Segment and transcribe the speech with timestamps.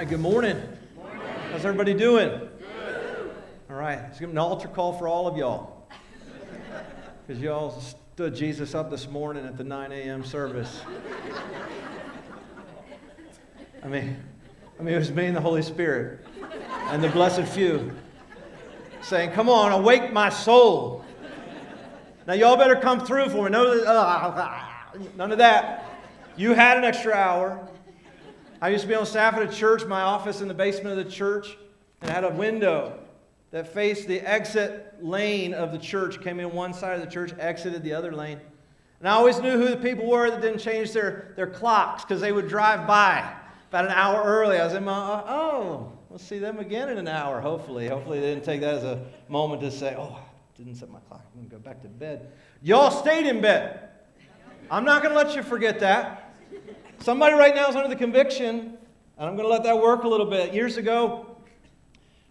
[0.00, 0.58] Right, good morning.
[1.52, 2.30] How's everybody doing?
[2.30, 3.32] Good.
[3.68, 5.86] All right, let's give an altar call for all of y'all.
[7.26, 7.78] Because y'all
[8.14, 10.24] stood Jesus up this morning at the 9 a.m.
[10.24, 10.80] service.
[13.84, 14.16] I mean,
[14.78, 16.20] I mean, it was me and the Holy Spirit
[16.86, 17.92] and the blessed few
[19.02, 21.04] saying, Come on, awake my soul.
[22.26, 23.50] Now, y'all better come through for me.
[23.50, 25.84] No, uh, none of that.
[26.38, 27.68] You had an extra hour.
[28.62, 31.04] I used to be on staff at a church, my office in the basement of
[31.04, 31.56] the church,
[32.02, 32.98] and I had a window
[33.52, 37.32] that faced the exit lane of the church, came in one side of the church,
[37.38, 38.38] exited the other lane.
[38.98, 42.20] And I always knew who the people were that didn't change their, their clocks because
[42.20, 43.34] they would drive by
[43.70, 44.58] about an hour early.
[44.58, 47.88] I was in my, uh, oh, we'll see them again in an hour, hopefully.
[47.88, 51.00] Hopefully they didn't take that as a moment to say, oh, I didn't set my
[51.08, 51.24] clock.
[51.32, 52.30] I'm going to go back to bed.
[52.60, 53.88] Y'all stayed in bed.
[54.70, 56.29] I'm not going to let you forget that.
[57.02, 58.76] Somebody right now is under the conviction,
[59.16, 60.52] and I'm going to let that work a little bit.
[60.52, 61.34] Years ago,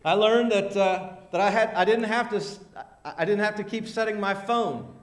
[0.05, 2.43] I learned that, uh, that I, had, I, didn't have to,
[3.03, 4.93] I didn't have to keep setting my phone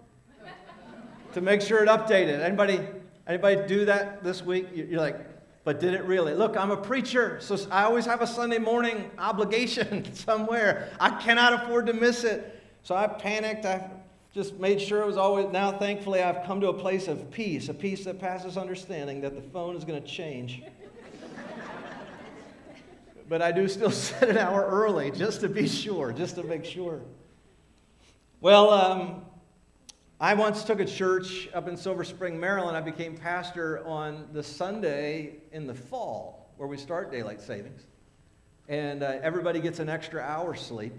[1.32, 2.42] to make sure it updated.
[2.42, 2.80] Anybody,
[3.26, 4.68] anybody do that this week?
[4.72, 5.18] You're like,
[5.64, 6.34] but did it really?
[6.34, 10.90] Look, I'm a preacher, so I always have a Sunday morning obligation somewhere.
[11.00, 12.62] I cannot afford to miss it.
[12.84, 13.66] So I panicked.
[13.66, 13.90] I
[14.36, 15.50] just made sure it was always.
[15.50, 19.34] Now, thankfully, I've come to a place of peace, a peace that passes understanding that
[19.34, 20.62] the phone is going to change
[23.30, 26.66] but I do still set an hour early just to be sure, just to make
[26.66, 27.00] sure.
[28.42, 29.22] Well, um,
[30.20, 32.76] I once took a church up in Silver Spring, Maryland.
[32.76, 37.86] I became pastor on the Sunday in the fall where we start daylight savings.
[38.68, 40.92] And uh, everybody gets an extra hour sleep.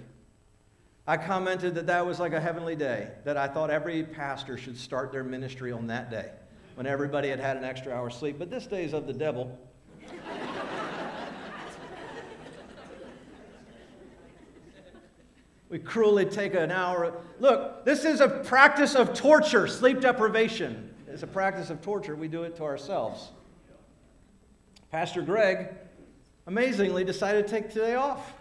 [1.08, 4.78] I commented that that was like a heavenly day, that I thought every pastor should
[4.78, 6.32] start their ministry on that day
[6.76, 8.38] when everybody had had an extra hour sleep.
[8.38, 9.58] But this day is of the devil.
[15.70, 17.14] We cruelly take an hour.
[17.42, 20.94] Look, this is a practice of torture, sleep deprivation.
[21.10, 22.16] It's a practice of torture.
[22.16, 23.32] We do it to ourselves.
[24.92, 25.68] Pastor Greg,
[26.46, 28.34] amazingly, decided to take today off.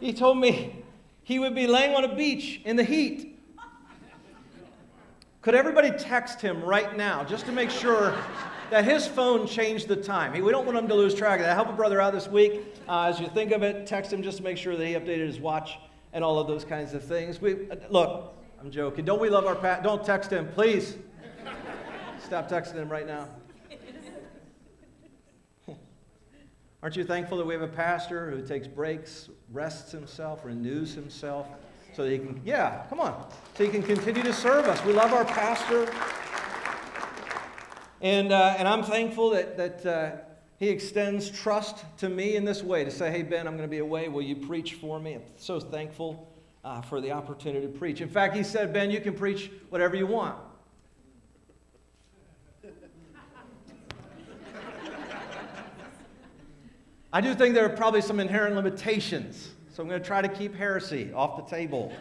[0.00, 0.79] He told me
[1.30, 3.38] he would be laying on a beach in the heat.
[5.42, 8.18] Could everybody text him right now just to make sure
[8.70, 10.32] that his phone changed the time.
[10.32, 11.54] We don't want him to lose track of that.
[11.54, 12.74] Help a brother out this week.
[12.88, 15.28] Uh, as you think of it, text him just to make sure that he updated
[15.28, 15.78] his watch
[16.12, 17.40] and all of those kinds of things.
[17.40, 19.04] We, uh, look, I'm joking.
[19.04, 19.84] Don't we love our pat?
[19.84, 20.96] Don't text him, please.
[22.24, 23.28] Stop texting him right now.
[26.82, 31.46] Aren't you thankful that we have a pastor who takes breaks, rests himself, renews himself,
[31.94, 34.82] so that he can, yeah, come on, so he can continue to serve us?
[34.86, 35.92] We love our pastor.
[38.00, 40.16] And, uh, and I'm thankful that, that uh,
[40.56, 43.70] he extends trust to me in this way to say, hey, Ben, I'm going to
[43.70, 44.08] be away.
[44.08, 45.16] Will you preach for me?
[45.16, 46.32] I'm so thankful
[46.64, 48.00] uh, for the opportunity to preach.
[48.00, 50.36] In fact, he said, Ben, you can preach whatever you want.
[57.12, 59.50] I do think there are probably some inherent limitations.
[59.72, 61.92] So I'm going to try to keep heresy off the table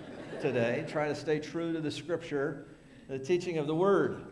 [0.41, 2.67] today, try to stay true to the scripture,
[3.07, 4.25] the teaching of the word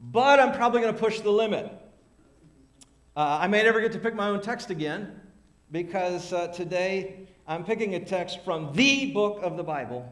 [0.00, 1.70] but I'm probably going to push the limit.
[3.16, 5.20] Uh, I may never get to pick my own text again
[5.70, 10.10] because uh, today I'm picking a text from the book of the Bible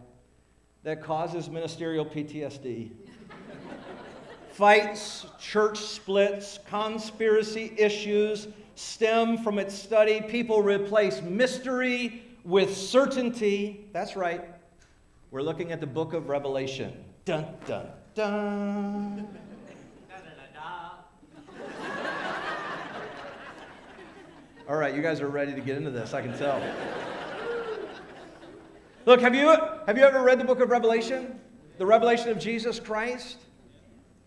[0.83, 2.91] that causes ministerial PTSD.
[4.51, 10.21] Fights, church splits, conspiracy issues stem from its study.
[10.21, 13.89] People replace mystery with certainty.
[13.93, 14.45] That's right.
[15.33, 17.05] We're looking at the book of Revelation.
[17.25, 19.29] Dun, dun, dun.
[24.69, 26.63] All right, you guys are ready to get into this, I can tell.
[29.07, 29.49] Look, have you,
[29.87, 31.41] have you ever read the book of Revelation?
[31.79, 33.39] The revelation of Jesus Christ?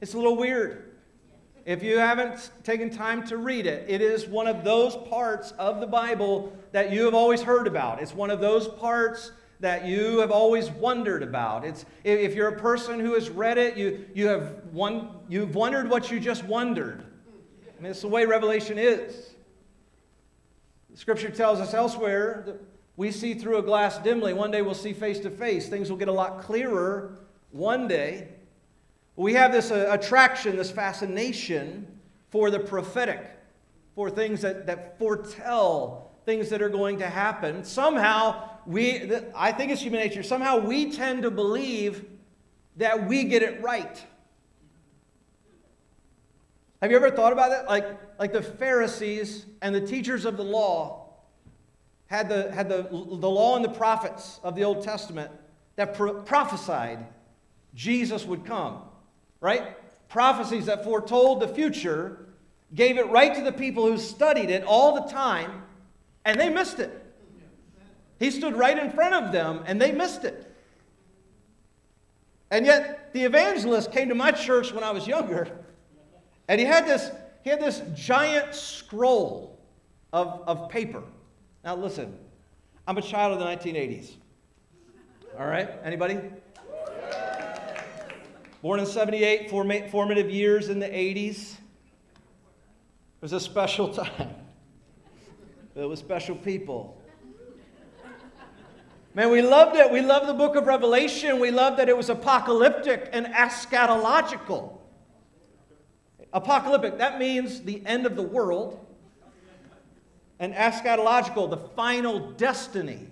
[0.02, 0.91] It's a little weird.
[1.72, 5.80] If you haven't taken time to read it, it is one of those parts of
[5.80, 8.02] the Bible that you have always heard about.
[8.02, 9.32] It's one of those parts
[9.62, 11.64] that you have always wondered about.
[11.64, 14.64] It's, if you're a person who has read it, you, you have
[15.30, 17.06] you've wondered what you just wondered.
[17.80, 19.30] Mean, it's the way Revelation is.
[20.94, 22.62] Scripture tells us elsewhere that
[22.98, 24.34] we see through a glass dimly.
[24.34, 25.70] One day we'll see face to face.
[25.70, 27.20] Things will get a lot clearer
[27.52, 28.28] one day.
[29.16, 32.00] We have this uh, attraction, this fascination
[32.30, 33.30] for the prophetic,
[33.96, 37.64] for things that, that foretell things that are going to happen.
[37.64, 42.06] Somehow, we, I think it's human nature, somehow we tend to believe
[42.78, 44.02] that we get it right.
[46.82, 47.68] Have you ever thought about that?
[47.68, 51.10] Like, like the Pharisees and the teachers of the law
[52.08, 55.32] had the, had the, the law and the prophets of the Old Testament
[55.76, 57.06] that pro- prophesied
[57.74, 58.82] Jesus would come,
[59.42, 59.76] right?
[60.08, 62.28] Prophecies that foretold the future,
[62.74, 65.64] gave it right to the people who studied it all the time,
[66.24, 66.98] and they missed it.
[68.20, 70.48] He stood right in front of them, and they missed it.
[72.52, 75.50] And yet, the evangelist came to my church when I was younger,
[76.48, 77.12] and he had this,
[77.44, 79.60] he had this giant scroll
[80.14, 81.04] of, of paper.
[81.64, 82.18] Now, listen,
[82.88, 84.12] I'm a child of the 1980s.
[85.40, 85.70] All right?
[85.84, 86.20] Anybody?
[88.62, 91.54] Born in 78, formative years in the 80s.
[91.54, 91.58] It
[93.22, 94.36] was a special time.
[95.76, 97.02] It was special people.
[99.14, 99.92] Man, we loved it.
[99.92, 101.40] We loved the book of Revelation.
[101.40, 104.78] We loved that it was apocalyptic and eschatological.
[106.32, 108.86] Apocalyptic, that means the end of the world.
[110.40, 113.08] And eschatological, the final destiny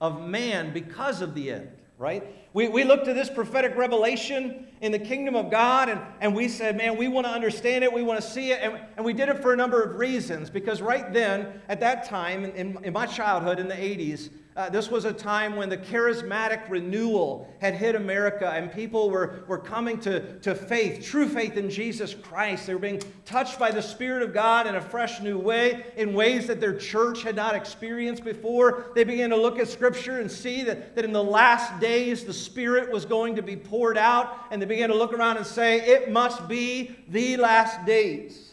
[0.00, 2.24] of man because of the end, right?
[2.52, 6.48] We, we looked at this prophetic revelation in the kingdom of God and, and we
[6.48, 8.60] said, man, we want to understand it, we want to see it.
[8.60, 12.08] And, and we did it for a number of reasons because right then, at that
[12.08, 15.76] time, in, in my childhood in the 80s, uh, this was a time when the
[15.78, 21.56] charismatic renewal had hit America and people were, were coming to, to faith, true faith
[21.56, 22.66] in Jesus Christ.
[22.66, 26.12] They were being touched by the Spirit of God in a fresh new way, in
[26.12, 28.92] ways that their church had not experienced before.
[28.94, 32.34] They began to look at Scripture and see that, that in the last days the
[32.34, 35.80] Spirit was going to be poured out, and they began to look around and say,
[35.80, 38.49] It must be the last days.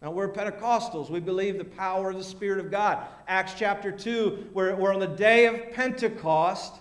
[0.00, 1.10] Now, we're Pentecostals.
[1.10, 3.04] We believe the power of the Spirit of God.
[3.26, 6.74] Acts chapter 2, where, where on the day of Pentecost,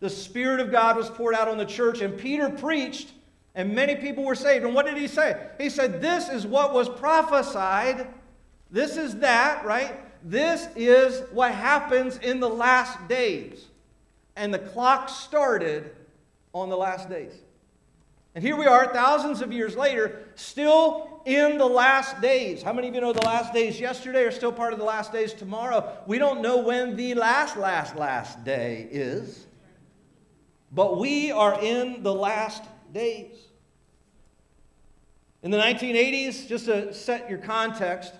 [0.00, 3.12] the Spirit of God was poured out on the church, and Peter preached,
[3.54, 4.64] and many people were saved.
[4.64, 5.48] And what did he say?
[5.58, 8.08] He said, This is what was prophesied.
[8.70, 9.94] This is that, right?
[10.28, 13.66] This is what happens in the last days.
[14.34, 15.94] And the clock started
[16.52, 17.32] on the last days.
[18.36, 22.62] And here we are, thousands of years later, still in the last days.
[22.62, 25.10] How many of you know the last days yesterday are still part of the last
[25.10, 25.96] days tomorrow?
[26.06, 29.46] We don't know when the last, last, last day is,
[30.70, 32.62] but we are in the last
[32.92, 33.38] days.
[35.42, 38.12] In the 1980s, just to set your context,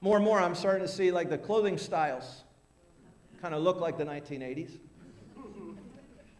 [0.00, 2.44] more and more I'm starting to see like the clothing styles
[3.42, 4.78] kind of look like the 1980s.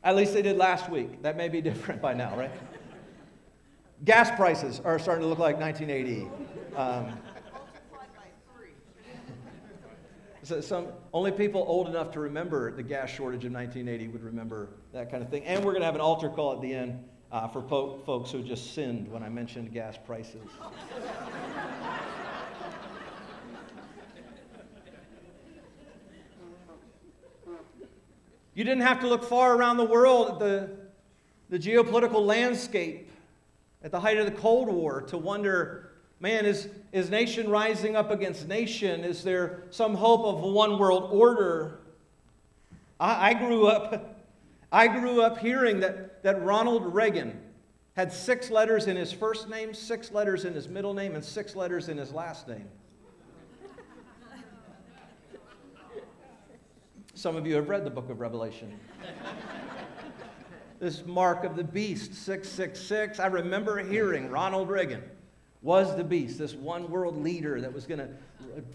[0.04, 1.22] At least they did last week.
[1.22, 2.50] That may be different by now, right?
[4.04, 6.28] Gas prices are starting to look like 1980.
[6.74, 7.12] Um,
[10.42, 14.70] so some only people old enough to remember the gas shortage of 1980 would remember
[14.92, 15.44] that kind of thing.
[15.44, 18.32] And we're going to have an altar call at the end uh, for po- folks
[18.32, 20.48] who just sinned when I mentioned gas prices.
[28.54, 30.70] You didn't have to look far around the world at the,
[31.48, 33.10] the geopolitical landscape
[33.82, 35.92] at the height of the Cold War to wonder
[36.22, 39.02] man, is, is nation rising up against nation?
[39.02, 41.80] Is there some hope of one world order?
[43.00, 44.24] I, I, grew up,
[44.72, 47.38] I grew up hearing that, that Ronald Reagan
[47.96, 51.56] had six letters in his first name, six letters in his middle name, and six
[51.56, 52.68] letters in his last name.
[57.14, 58.72] Some of you have read the book of Revelation.
[60.80, 63.20] this mark of the beast, 666.
[63.20, 65.02] I remember hearing Ronald Reagan
[65.60, 68.08] was the beast, this one world leader that was going to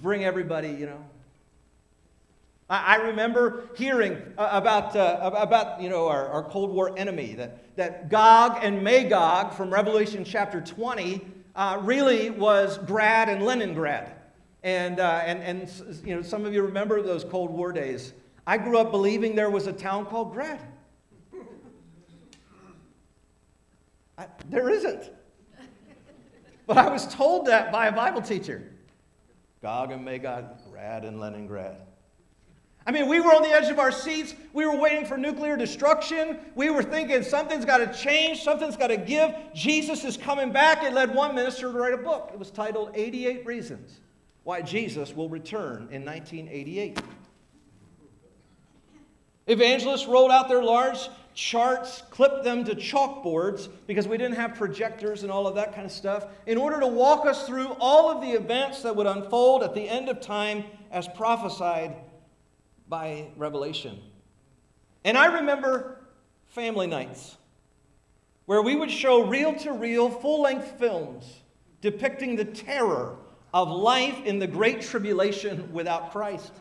[0.01, 1.03] bring everybody, you know.
[2.70, 7.75] I, remember hearing uh, about, uh, about you know, our, our Cold War enemy, that,
[7.77, 11.25] that Gog and Magog from Revelation chapter 20
[11.56, 14.12] uh, really was Grad and Leningrad.
[14.63, 18.12] And, uh, and, and you know, some of you remember those Cold War days.
[18.48, 20.62] I grew up believing there was a town called Grad.
[24.18, 25.12] I, there isn't.
[26.66, 28.63] But I was told that by a Bible teacher.
[29.62, 31.82] Gog and Magog, Grad and Leningrad.
[32.86, 34.34] I mean, we were on the edge of our seats.
[34.54, 36.39] We were waiting for nuclear destruction.
[36.56, 39.36] We were thinking something's got to change, something's got to give.
[39.54, 40.84] Jesus is coming back.
[40.84, 42.30] It led one minister to write a book.
[42.32, 44.00] It was titled 88 Reasons
[44.44, 47.01] why Jesus will return in 1988.
[49.48, 55.24] Evangelists rolled out their large charts, clipped them to chalkboards because we didn't have projectors
[55.24, 58.22] and all of that kind of stuff, in order to walk us through all of
[58.22, 61.96] the events that would unfold at the end of time as prophesied
[62.89, 64.00] by Revelation.
[65.04, 66.01] And I remember
[66.48, 67.38] family nights
[68.46, 71.42] where we would show reel to reel, full length films
[71.82, 73.16] depicting the terror
[73.54, 76.51] of life in the great tribulation without Christ.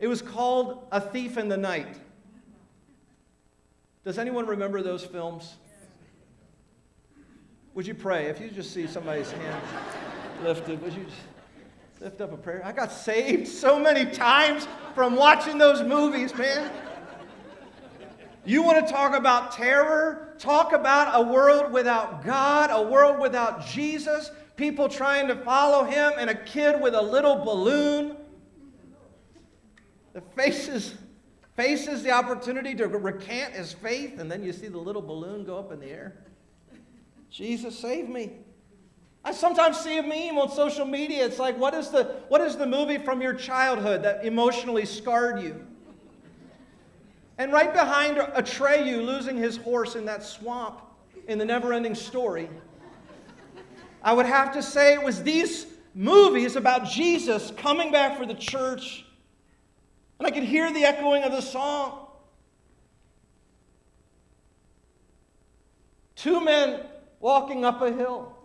[0.00, 1.98] It was called A Thief in the Night.
[4.02, 5.56] Does anyone remember those films?
[7.74, 8.26] Would you pray?
[8.26, 9.62] If you just see somebody's hand
[10.42, 11.04] lifted, would you
[12.00, 12.62] lift up a prayer?
[12.64, 16.72] I got saved so many times from watching those movies, man.
[18.46, 20.34] You want to talk about terror?
[20.38, 26.14] Talk about a world without God, a world without Jesus, people trying to follow him,
[26.16, 28.16] and a kid with a little balloon
[30.12, 30.94] that faces,
[31.56, 35.58] faces the opportunity to recant his faith, and then you see the little balloon go
[35.58, 36.24] up in the air.
[37.30, 38.32] Jesus, save me.
[39.24, 41.24] I sometimes see a meme on social media.
[41.24, 45.42] It's like, what is the, what is the movie from your childhood that emotionally scarred
[45.42, 45.66] you?
[47.36, 50.80] And right behind Atreyu losing his horse in that swamp
[51.28, 52.48] in the never ending story,
[54.02, 58.34] I would have to say it was these movies about Jesus coming back for the
[58.34, 59.04] church.
[60.20, 62.08] And I could hear the echoing of the song.
[66.14, 66.82] Two men
[67.20, 68.36] walking up a hill.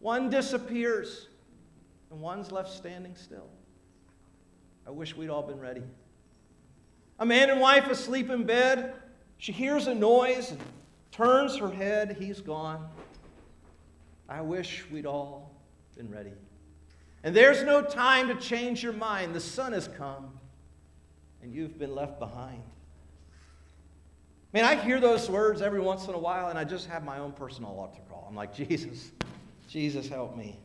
[0.00, 1.28] One disappears,
[2.10, 3.48] and one's left standing still.
[4.86, 5.82] I wish we'd all been ready.
[7.18, 8.92] A man and wife asleep in bed.
[9.38, 10.60] She hears a noise and
[11.12, 12.14] turns her head.
[12.20, 12.86] He's gone.
[14.28, 15.50] I wish we'd all
[15.96, 16.32] been ready.
[17.26, 19.34] And there's no time to change your mind.
[19.34, 20.38] The sun has come,
[21.42, 22.62] and you've been left behind.
[24.52, 27.18] Man, I hear those words every once in a while, and I just have my
[27.18, 28.26] own personal altar call.
[28.28, 29.10] I'm like, Jesus,
[29.68, 30.56] Jesus, help me.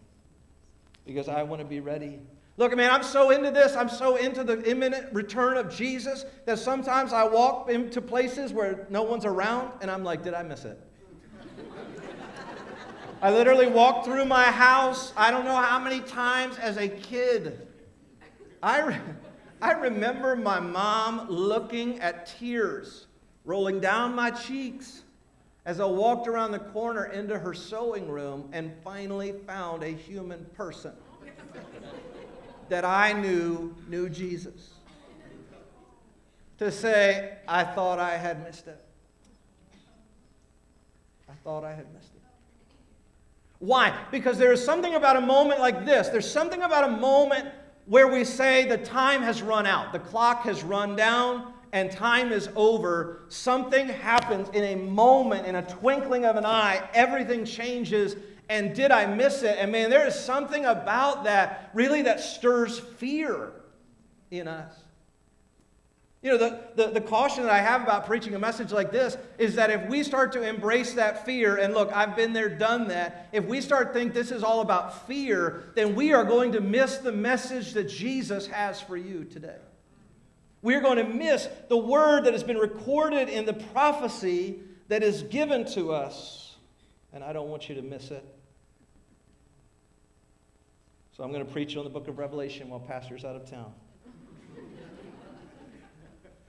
[1.03, 2.19] Because I want to be ready
[2.57, 3.75] Look, man, I'm so into this.
[3.75, 8.85] I'm so into the imminent return of Jesus that sometimes I walk into places where
[8.89, 10.79] no one's around and I'm like, did I miss it?
[13.21, 17.67] I literally walked through my house, I don't know how many times as a kid.
[18.63, 18.97] I, re-
[19.61, 23.05] I remember my mom looking at tears
[23.45, 25.03] rolling down my cheeks
[25.65, 30.45] as I walked around the corner into her sewing room and finally found a human
[30.55, 30.93] person
[32.69, 34.73] that I knew knew Jesus.
[36.57, 38.83] To say, I thought I had missed it.
[41.29, 42.20] I thought I had missed it.
[43.61, 43.95] Why?
[44.09, 46.09] Because there is something about a moment like this.
[46.09, 47.47] There's something about a moment
[47.85, 52.31] where we say the time has run out, the clock has run down, and time
[52.31, 53.21] is over.
[53.29, 58.15] Something happens in a moment, in a twinkling of an eye, everything changes,
[58.49, 59.57] and did I miss it?
[59.59, 63.51] And man, there is something about that really that stirs fear
[64.31, 64.73] in us.
[66.21, 69.17] You know, the, the, the, caution that I have about preaching a message like this
[69.39, 72.89] is that if we start to embrace that fear, and look, I've been there, done
[72.89, 76.61] that, if we start think this is all about fear, then we are going to
[76.61, 79.57] miss the message that Jesus has for you today.
[80.61, 84.59] We are going to miss the word that has been recorded in the prophecy
[84.89, 86.55] that is given to us.
[87.13, 88.23] And I don't want you to miss it.
[91.17, 93.73] So I'm going to preach on the book of Revelation while Pastor's out of town.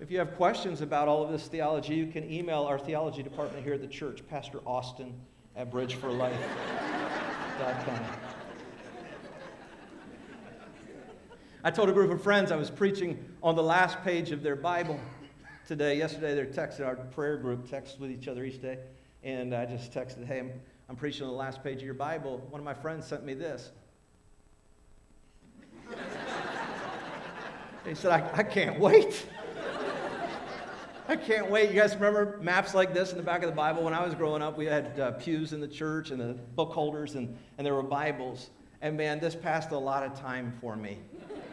[0.03, 3.65] If you have questions about all of this theology, you can email our theology department
[3.65, 5.15] here at the church, Pastor Austin
[5.55, 8.01] at bridge4life.com.
[11.63, 14.57] I told a group of friends I was preaching on the last page of their
[14.57, 14.99] Bible
[15.69, 15.99] today.
[15.99, 18.81] Yesterday, they're texting our prayer group, text with each other each day.
[19.23, 20.51] And I just texted, hey, I'm,
[20.89, 22.45] I'm preaching on the last page of your Bible.
[22.51, 23.71] One of my friends sent me this.
[27.87, 29.27] He said, I, I can't wait.
[31.09, 31.71] I can't wait.
[31.71, 33.83] You guys remember maps like this in the back of the Bible?
[33.83, 36.73] When I was growing up, we had uh, pews in the church and the book
[36.73, 38.51] holders, and, and there were Bibles.
[38.81, 40.99] And man, this passed a lot of time for me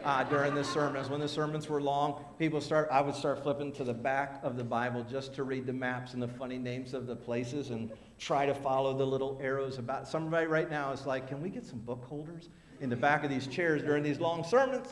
[0.04, 1.10] uh, during the sermons.
[1.10, 2.88] When the sermons were long, people start.
[2.92, 6.14] I would start flipping to the back of the Bible just to read the maps
[6.14, 10.06] and the funny names of the places and try to follow the little arrows about.
[10.06, 13.30] Somebody right now is like, "Can we get some book holders in the back of
[13.30, 14.88] these chairs during these long sermons?"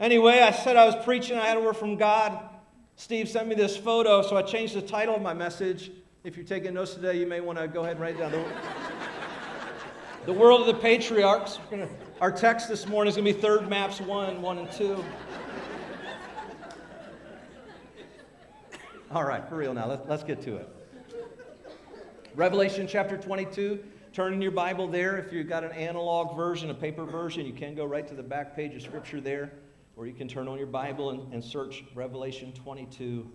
[0.00, 2.48] Anyway, I said I was preaching, I had a word from God.
[2.98, 5.92] Steve sent me this photo, so I changed the title of my message.
[6.24, 8.44] If you're taking notes today, you may want to go ahead and write it down.
[10.26, 11.60] The world of the patriarchs.
[12.20, 15.04] Our text this morning is going to be 3rd Maps 1, 1 and 2.
[19.12, 20.68] All right, for real now, let's, let's get to it.
[22.34, 23.78] Revelation chapter 22.
[24.12, 25.18] Turn in your Bible there.
[25.18, 28.24] If you've got an analog version, a paper version, you can go right to the
[28.24, 29.52] back page of Scripture there,
[29.98, 33.28] or you can turn on your Bible and, and search Revelation 22.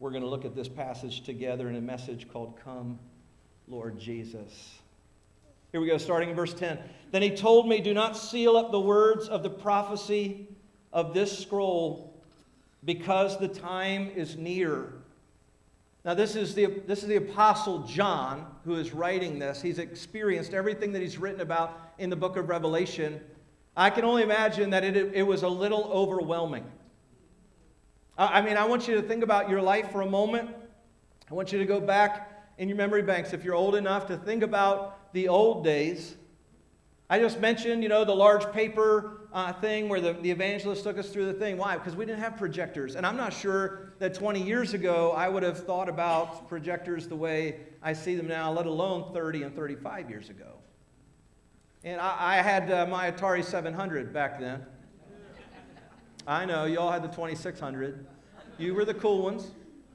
[0.00, 2.98] We're going to look at this passage together in a message called Come,
[3.68, 4.80] Lord Jesus.
[5.70, 6.80] Here we go, starting in verse 10.
[7.12, 10.48] Then he told me, Do not seal up the words of the prophecy
[10.92, 12.12] of this scroll
[12.84, 14.94] because the time is near.
[16.04, 19.62] Now, this is, the, this is the Apostle John who is writing this.
[19.62, 23.20] He's experienced everything that he's written about in the book of Revelation.
[23.76, 26.64] I can only imagine that it, it was a little overwhelming.
[28.16, 30.50] I mean, I want you to think about your life for a moment.
[31.28, 34.16] I want you to go back in your memory banks, if you're old enough, to
[34.16, 36.14] think about the old days.
[37.10, 40.96] I just mentioned, you know, the large paper uh, thing where the, the evangelist took
[40.96, 41.58] us through the thing.
[41.58, 41.76] Why?
[41.76, 42.94] Because we didn't have projectors.
[42.94, 47.16] And I'm not sure that 20 years ago I would have thought about projectors the
[47.16, 50.53] way I see them now, let alone 30 and 35 years ago.
[51.84, 54.64] And I, I had uh, my Atari 700 back then.
[56.26, 58.06] I know, you all had the 2600.
[58.56, 59.50] You were the cool ones.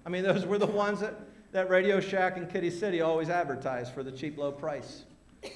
[0.05, 1.15] I mean, those were the ones that,
[1.51, 5.03] that Radio Shack and Kiddie City always advertised for the cheap, low price.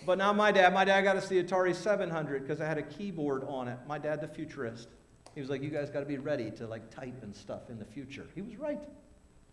[0.05, 2.83] But now my dad, my dad got us the Atari 700 because I had a
[2.83, 3.77] keyboard on it.
[3.87, 4.87] My dad, the futurist.
[5.35, 7.77] He was like, you guys got to be ready to like type and stuff in
[7.77, 8.25] the future.
[8.33, 8.79] He was right.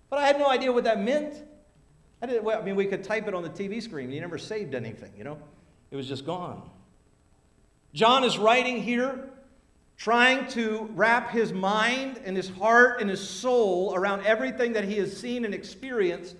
[0.08, 1.42] But I had no idea what that meant.
[2.22, 4.10] I, didn't, well, I mean, we could type it on the TV screen.
[4.10, 5.38] You never saved anything, you know?
[5.90, 6.62] It was just gone.
[7.92, 9.28] John is writing here,
[9.96, 14.96] trying to wrap his mind and his heart and his soul around everything that he
[14.98, 16.36] has seen and experienced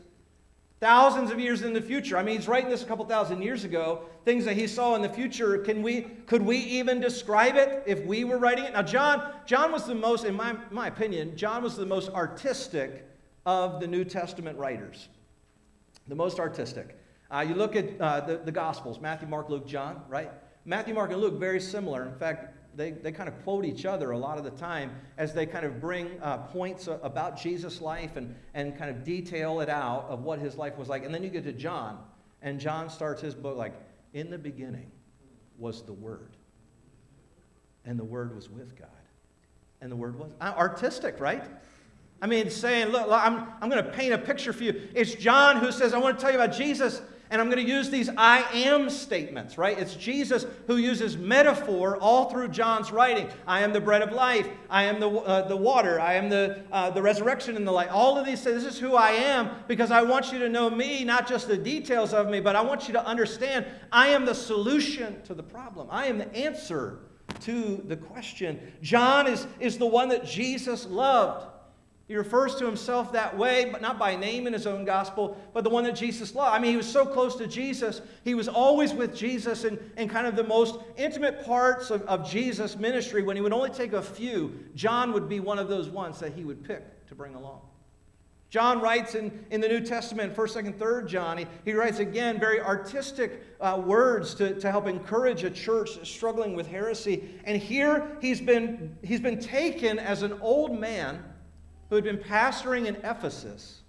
[0.81, 2.17] thousands of years in the future.
[2.17, 4.07] I mean, he's writing this a couple thousand years ago.
[4.25, 5.59] Things that he saw in the future.
[5.59, 8.73] Can we, could we even describe it if we were writing it?
[8.73, 13.07] Now, John, John was the most, in my, my opinion, John was the most artistic
[13.45, 15.09] of the New Testament writers.
[16.09, 16.97] The most artistic.
[17.31, 20.31] Uh, you look at uh, the, the Gospels Matthew, Mark, Luke, John, right?
[20.65, 22.07] Matthew, Mark, and Luke, very similar.
[22.07, 25.35] In fact, they, they kind of quote each other a lot of the time as
[25.35, 29.69] they kind of bring uh, points about Jesus' life and, and kind of detail it
[29.69, 31.05] out of what his life was like.
[31.05, 31.99] And then you get to John,
[32.43, 33.75] and John starts his book like,
[34.13, 34.91] In the beginning
[35.59, 36.37] was the Word,
[37.85, 38.89] and the Word was with God.
[39.81, 41.45] And the Word was uh, artistic, right?
[42.23, 44.89] I mean, saying, look, I'm, I'm going to paint a picture for you.
[44.95, 47.71] It's John who says, I want to tell you about Jesus, and I'm going to
[47.71, 49.79] use these I am statements, right?
[49.79, 53.29] It's Jesus who uses metaphor all through John's writing.
[53.47, 54.49] I am the bread of life.
[54.69, 56.01] I am the, uh, the water.
[56.01, 57.89] I am the, uh, the resurrection and the light.
[57.89, 60.69] All of these say, this is who I am because I want you to know
[60.69, 64.25] me, not just the details of me, but I want you to understand I am
[64.25, 65.87] the solution to the problem.
[65.91, 66.99] I am the answer
[67.41, 68.61] to the question.
[68.83, 71.47] John is, is the one that Jesus loved.
[72.11, 75.63] He refers to himself that way, but not by name in his own gospel, but
[75.63, 76.57] the one that Jesus loved.
[76.57, 78.03] I mean, he was so close to Jesus.
[78.25, 82.29] He was always with Jesus in, in kind of the most intimate parts of, of
[82.29, 83.23] Jesus' ministry.
[83.23, 86.33] When he would only take a few, John would be one of those ones that
[86.33, 87.61] he would pick to bring along.
[88.49, 92.41] John writes in, in the New Testament, 1st, 2nd, 3rd John, he, he writes again
[92.41, 97.39] very artistic uh, words to, to help encourage a church struggling with heresy.
[97.45, 101.23] And here he's been, he's been taken as an old man
[101.91, 103.83] who had been pastoring in Ephesus,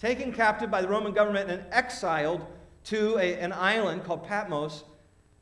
[0.00, 2.46] taken captive by the Roman government and exiled
[2.84, 4.84] to a, an island called Patmos.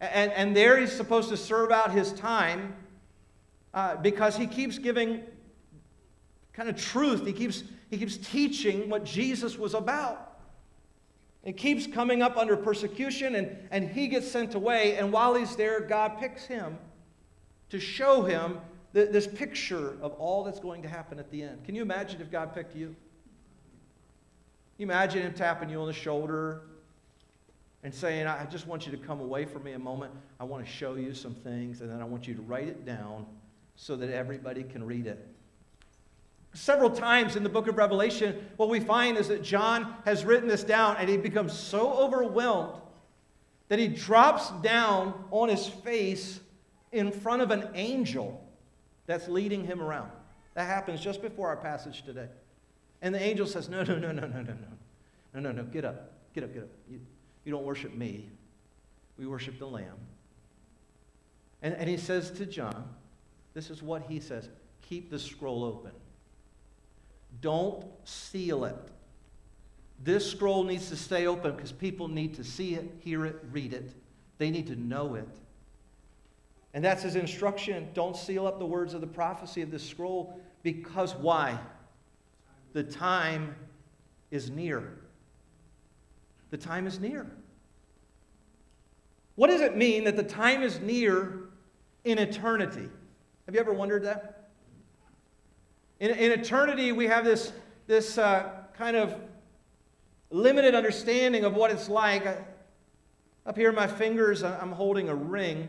[0.00, 2.74] And, and there he's supposed to serve out his time
[3.74, 5.22] uh, because he keeps giving
[6.54, 7.26] kind of truth.
[7.26, 10.38] He keeps, he keeps teaching what Jesus was about.
[11.42, 14.96] It keeps coming up under persecution, and, and he gets sent away.
[14.96, 16.78] And while he's there, God picks him
[17.68, 18.60] to show him
[18.94, 21.64] this picture of all that's going to happen at the end.
[21.64, 22.94] Can you imagine if God picked you?
[24.78, 26.62] you imagine him tapping you on the shoulder
[27.82, 30.12] and saying, I just want you to come away from me a moment.
[30.40, 32.84] I want to show you some things, and then I want you to write it
[32.84, 33.26] down
[33.76, 35.28] so that everybody can read it.
[36.54, 40.48] Several times in the book of Revelation, what we find is that John has written
[40.48, 42.80] this down and he becomes so overwhelmed
[43.68, 46.40] that he drops down on his face
[46.92, 48.43] in front of an angel
[49.06, 50.10] that's leading him around.
[50.54, 52.28] That happens just before our passage today.
[53.02, 54.68] And the angel says, No, no, no, no, no, no, no.
[55.34, 55.64] No, no, no.
[55.64, 56.12] Get up.
[56.32, 56.68] Get up, get up.
[56.88, 57.00] You,
[57.44, 58.28] you don't worship me.
[59.18, 59.98] We worship the Lamb.
[61.62, 62.88] And, and he says to John,
[63.52, 64.48] This is what he says
[64.82, 65.92] keep the scroll open.
[67.40, 68.76] Don't seal it.
[70.02, 73.72] This scroll needs to stay open because people need to see it, hear it, read
[73.72, 73.92] it.
[74.38, 75.28] They need to know it.
[76.74, 77.88] And that's his instruction.
[77.94, 81.56] Don't seal up the words of the prophecy of this scroll because why?
[82.72, 83.54] The time
[84.32, 84.98] is near.
[86.50, 87.30] The time is near.
[89.36, 91.48] What does it mean that the time is near
[92.04, 92.88] in eternity?
[93.46, 94.50] Have you ever wondered that?
[96.00, 97.52] In, in eternity, we have this,
[97.86, 99.14] this uh, kind of
[100.30, 102.26] limited understanding of what it's like.
[103.46, 105.68] Up here in my fingers, I'm holding a ring.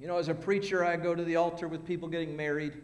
[0.00, 2.74] You know, as a preacher, I go to the altar with people getting married.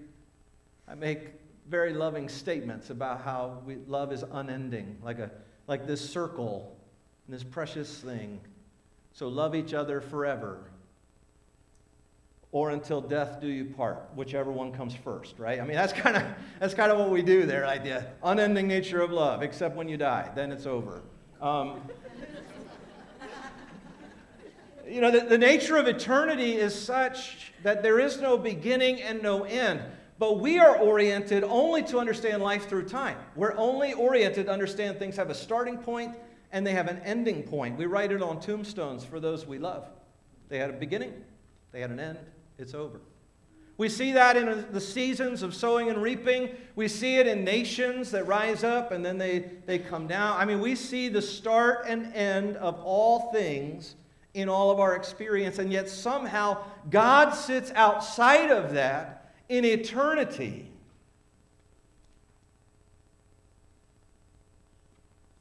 [0.88, 1.31] I make
[1.68, 5.31] very loving statements about how we, love is unending, like, a,
[5.66, 6.77] like this circle,
[7.27, 8.40] and this precious thing.
[9.12, 10.70] So love each other forever,
[12.50, 15.61] or until death do you part, whichever one comes first, right?
[15.61, 16.24] I mean, that's kind of
[16.61, 19.88] that's kind of what we do there, like the unending nature of love, except when
[19.88, 21.03] you die, then it's over.
[21.40, 21.81] Um,
[24.94, 29.20] you know, the, the nature of eternity is such that there is no beginning and
[29.20, 29.83] no end.
[30.20, 33.18] But we are oriented only to understand life through time.
[33.35, 36.14] We're only oriented to understand things have a starting point
[36.52, 37.76] and they have an ending point.
[37.76, 39.85] We write it on tombstones for those we love.
[40.48, 41.12] They had a beginning,
[41.72, 42.18] they had an end,
[42.57, 43.00] it's over.
[43.76, 46.50] We see that in the seasons of sowing and reaping.
[46.76, 50.40] We see it in nations that rise up and then they, they come down.
[50.40, 53.96] I mean, we see the start and end of all things
[54.35, 56.59] in all of our experience, and yet somehow
[56.90, 60.70] God sits outside of that in eternity.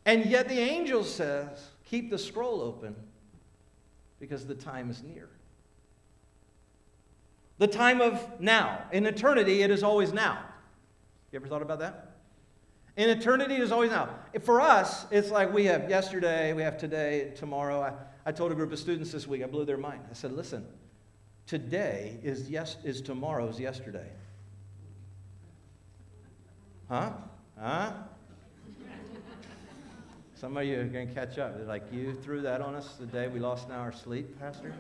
[0.06, 2.96] And yet the angel says, keep the scroll open
[4.20, 5.30] because the time is near.
[7.58, 8.84] The time of now.
[8.92, 10.40] In eternity, it is always now.
[11.32, 12.12] You ever thought about that?
[12.96, 14.10] In eternity, it is always now.
[14.42, 17.98] For us, it's like we have yesterday, we have today, tomorrow.
[18.26, 20.02] I, told a group of students this week, I blew their mind.
[20.10, 20.66] I said, listen,
[21.46, 24.08] today is, yes, is tomorrow's yesterday.
[26.90, 27.12] Huh?
[27.60, 27.92] Huh?
[30.36, 31.56] Some of you are going to catch up.
[31.56, 34.74] They're like, you threw that on us the day we lost an hour's sleep, Pastor?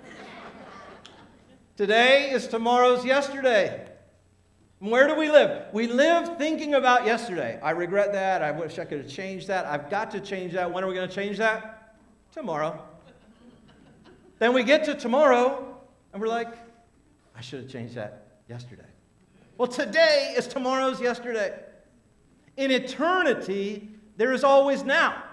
[1.77, 3.87] Today is tomorrow's yesterday.
[4.79, 5.73] where do we live?
[5.73, 7.59] We live thinking about yesterday.
[7.63, 8.43] I regret that.
[8.43, 9.65] I wish I could have changed that.
[9.65, 10.71] I've got to change that.
[10.71, 11.95] When are we going to change that?
[12.33, 12.92] Tomorrow.
[14.39, 15.77] Then we get to tomorrow
[16.11, 16.53] and we're like,
[17.35, 18.83] I should have changed that yesterday.
[19.57, 21.57] Well, today is tomorrow's yesterday.
[22.57, 25.23] In eternity, there is always now.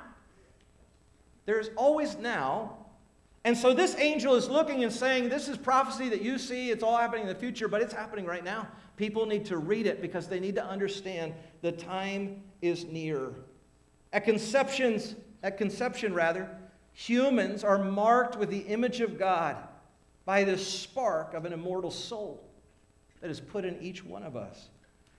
[1.47, 2.77] There is always now.
[3.45, 6.71] And so this angel is looking and saying, This is prophecy that you see.
[6.71, 8.69] It's all happening in the future, but it's happening right now.
[8.97, 11.33] People need to read it because they need to understand
[11.63, 13.33] the time is near.
[14.13, 16.51] At conceptions, at conception rather,
[16.93, 19.57] humans are marked with the image of God
[20.25, 22.43] by the spark of an immortal soul
[23.21, 24.69] that is put in each one of us.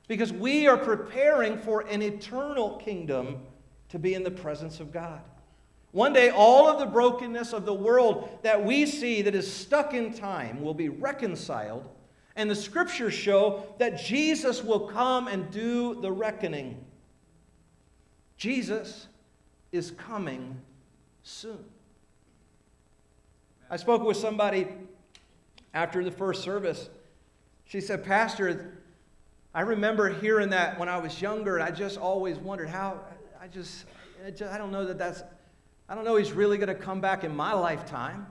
[0.08, 3.42] Because we are preparing for an eternal kingdom
[3.90, 5.22] to be in the presence of God.
[5.92, 9.94] One day, all of the brokenness of the world that we see that is stuck
[9.94, 11.86] in time will be reconciled,
[12.36, 16.84] and the scriptures show that Jesus will come and do the reckoning.
[18.38, 19.08] Jesus
[19.74, 20.62] is coming
[21.24, 21.64] soon.
[23.70, 24.68] I spoke with somebody
[25.74, 26.90] after the first service.
[27.66, 28.78] She said, Pastor,
[29.54, 33.00] I remember hearing that when I was younger, and I just always wondered how,
[33.42, 33.86] I just,
[34.26, 35.24] I don't know that that's,
[35.88, 38.28] I don't know he's really going to come back in my lifetime.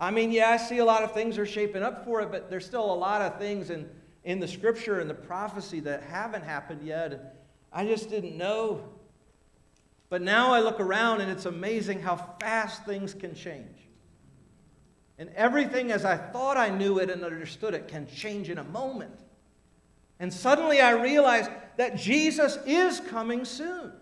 [0.00, 2.50] I mean, yeah, I see a lot of things are shaping up for it, but
[2.50, 3.88] there's still a lot of things in,
[4.24, 7.36] in the scripture and the prophecy that haven't happened yet.
[7.72, 8.88] I just didn't know.
[10.08, 13.88] But now I look around and it's amazing how fast things can change.
[15.18, 18.64] And everything as I thought I knew it and understood it can change in a
[18.64, 19.18] moment.
[20.18, 23.92] And suddenly I realized that Jesus is coming soon.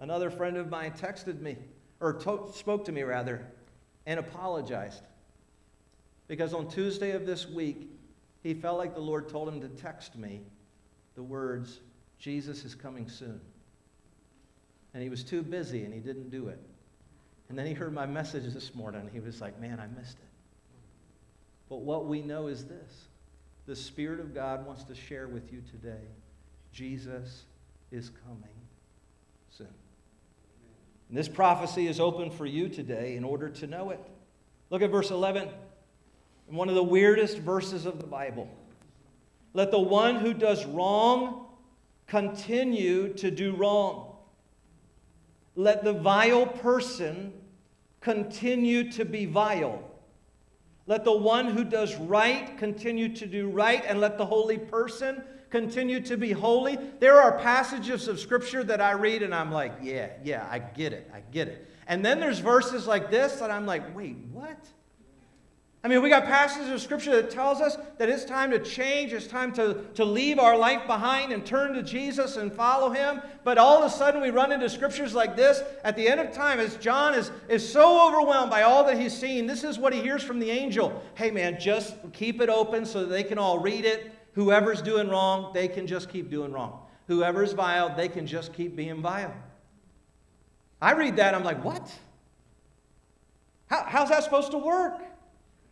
[0.00, 1.56] Another friend of mine texted me,
[2.00, 3.46] or to- spoke to me rather,
[4.06, 5.02] and apologized.
[6.28, 7.90] Because on Tuesday of this week,
[8.42, 10.42] he felt like the Lord told him to text me
[11.16, 11.80] the words,
[12.18, 13.40] Jesus is coming soon.
[14.94, 16.58] And he was too busy and he didn't do it.
[17.48, 20.18] And then he heard my message this morning and he was like, man, I missed
[20.18, 20.28] it.
[21.68, 23.08] But what we know is this
[23.66, 26.06] the Spirit of God wants to share with you today
[26.72, 27.44] Jesus
[27.90, 28.54] is coming
[29.50, 29.68] soon.
[31.08, 34.00] And this prophecy is open for you today in order to know it.
[34.70, 35.48] Look at verse 11,
[36.48, 38.48] one of the weirdest verses of the Bible.
[39.54, 41.46] Let the one who does wrong
[42.06, 44.07] continue to do wrong
[45.58, 47.32] let the vile person
[48.00, 49.82] continue to be vile.
[50.86, 55.20] Let the one who does right continue to do right, and let the holy person
[55.50, 56.78] continue to be holy.
[57.00, 60.92] There are passages of scripture that I read and I'm like, yeah, yeah, I get
[60.92, 61.68] it, I get it.
[61.88, 64.64] And then there's verses like this that I'm like, wait, what?
[65.84, 69.12] I mean, we got passages of scripture that tells us that it's time to change,
[69.12, 73.22] it's time to, to leave our life behind and turn to Jesus and follow him.
[73.44, 76.32] But all of a sudden, we run into scriptures like this at the end of
[76.32, 79.46] time, as John is, is so overwhelmed by all that he's seen.
[79.46, 83.06] This is what he hears from the angel Hey, man, just keep it open so
[83.06, 84.12] they can all read it.
[84.32, 86.80] Whoever's doing wrong, they can just keep doing wrong.
[87.06, 89.34] Whoever's vile, they can just keep being vile.
[90.82, 91.92] I read that, I'm like, what?
[93.68, 95.00] How, how's that supposed to work?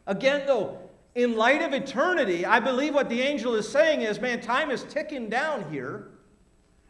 [0.07, 0.79] Again, though,
[1.14, 4.85] in light of eternity, I believe what the angel is saying is man, time is
[4.85, 6.09] ticking down here.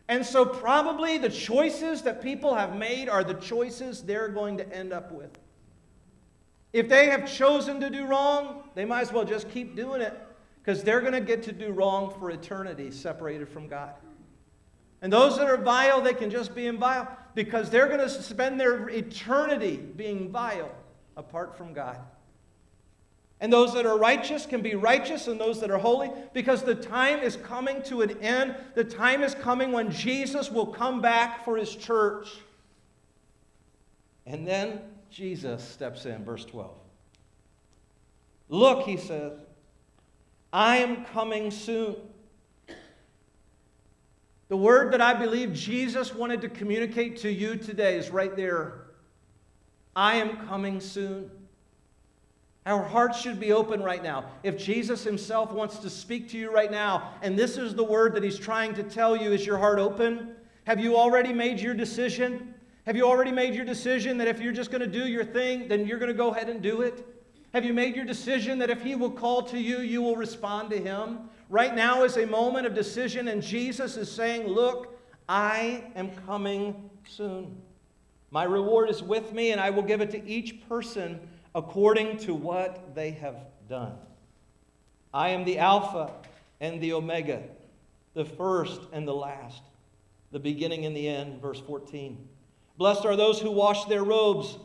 [0.08, 4.72] And so, probably the choices that people have made are the choices they're going to
[4.72, 5.36] end up with.
[6.72, 10.16] If they have chosen to do wrong, they might as well just keep doing it
[10.62, 13.94] because they're going to get to do wrong for eternity separated from God.
[15.02, 18.08] And those that are vile, they can just be in vile because they're going to
[18.08, 20.70] spend their eternity being vile
[21.16, 21.98] apart from God.
[23.40, 26.74] And those that are righteous can be righteous, and those that are holy, because the
[26.74, 28.56] time is coming to an end.
[28.74, 32.28] The time is coming when Jesus will come back for his church.
[34.24, 36.70] And then Jesus steps in, verse 12.
[38.48, 39.32] Look, he says,
[40.52, 41.96] I am coming soon.
[44.48, 48.84] The word that I believe Jesus wanted to communicate to you today is right there.
[49.94, 51.30] I am coming soon.
[52.66, 54.24] Our hearts should be open right now.
[54.42, 58.12] If Jesus himself wants to speak to you right now, and this is the word
[58.14, 60.34] that he's trying to tell you, is your heart open?
[60.64, 62.52] Have you already made your decision?
[62.84, 65.68] Have you already made your decision that if you're just going to do your thing,
[65.68, 67.06] then you're going to go ahead and do it?
[67.54, 70.70] Have you made your decision that if he will call to you, you will respond
[70.70, 71.30] to him?
[71.48, 74.98] Right now is a moment of decision, and Jesus is saying, Look,
[75.28, 77.62] I am coming soon.
[78.32, 81.20] My reward is with me, and I will give it to each person
[81.56, 83.94] according to what they have done.
[85.12, 86.12] I am the Alpha
[86.60, 87.42] and the Omega,
[88.12, 89.62] the first and the last,
[90.32, 91.40] the beginning and the end.
[91.40, 92.28] Verse 14.
[92.76, 94.58] Blessed are those who wash their robes,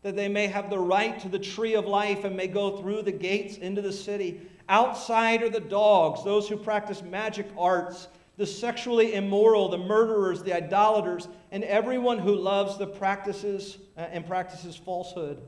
[0.00, 3.02] that they may have the right to the tree of life and may go through
[3.02, 4.40] the gates into the city.
[4.66, 10.54] Outside are the dogs, those who practice magic arts, the sexually immoral, the murderers, the
[10.54, 15.42] idolaters, and everyone who loves the practices uh, and practices falsehood.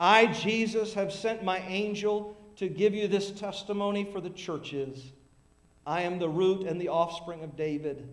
[0.00, 5.12] I, Jesus, have sent my angel to give you this testimony for the churches.
[5.86, 8.08] I am the root and the offspring of David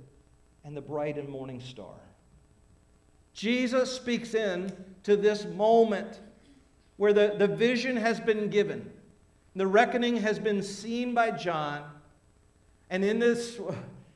[0.66, 1.96] and the bright and morning star.
[3.34, 4.72] Jesus speaks in
[5.04, 6.20] to this moment
[6.98, 8.92] where the, the vision has been given.
[9.56, 11.84] The reckoning has been seen by John.
[12.90, 13.60] And in this,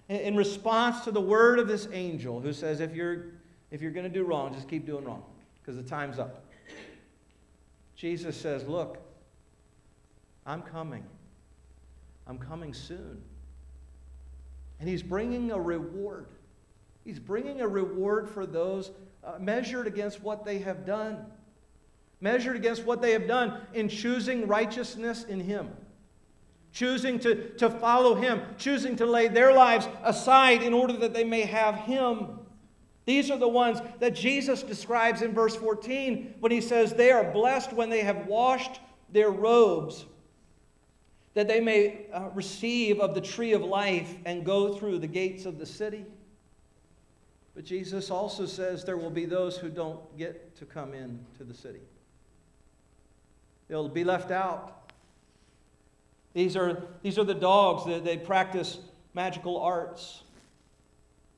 [0.10, 3.28] in response to the word of this angel who says, if you're,
[3.70, 5.24] if you're going to do wrong, just keep doing wrong
[5.62, 6.46] because the time's up.
[8.02, 8.98] Jesus says, Look,
[10.44, 11.06] I'm coming.
[12.26, 13.22] I'm coming soon.
[14.80, 16.26] And he's bringing a reward.
[17.06, 18.90] He's bringing a reward for those
[19.24, 21.28] uh, measured against what they have done.
[22.22, 25.70] Measured against what they have done in choosing righteousness in him.
[26.74, 28.42] Choosing to, to follow him.
[28.58, 32.40] Choosing to lay their lives aside in order that they may have him.
[33.06, 37.32] These are the ones that Jesus describes in verse 14 when he says, They are
[37.32, 38.80] blessed when they have washed
[39.12, 40.06] their robes,
[41.34, 45.46] that they may uh, receive of the tree of life and go through the gates
[45.46, 46.06] of the city.
[47.56, 51.44] But Jesus also says there will be those who don't get to come in to
[51.44, 51.82] the city.
[53.68, 54.92] They'll be left out.
[56.34, 58.80] These are, these are the dogs that they practice
[59.14, 60.24] magical arts.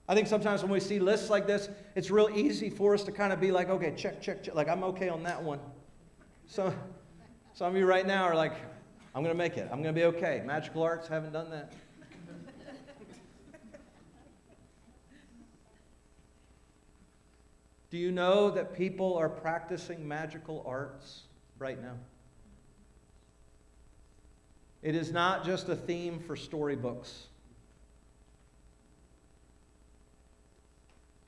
[0.08, 3.12] I think sometimes when we see lists like this, it's real easy for us to
[3.12, 4.54] kind of be like, okay, check, check, check.
[4.54, 5.62] Like, I'm okay on that one.
[6.46, 6.74] So,
[7.54, 8.54] some of you right now are like,
[9.16, 9.70] I'm going to make it.
[9.72, 10.44] I'm going to be okay.
[10.46, 11.72] Magical arts, haven't done that.
[17.89, 21.22] Do you know that people are practicing magical arts
[21.60, 21.94] right now?
[24.82, 27.28] It is not just a theme for storybooks.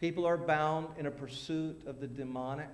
[0.05, 2.69] People are bound in a pursuit of the demonic,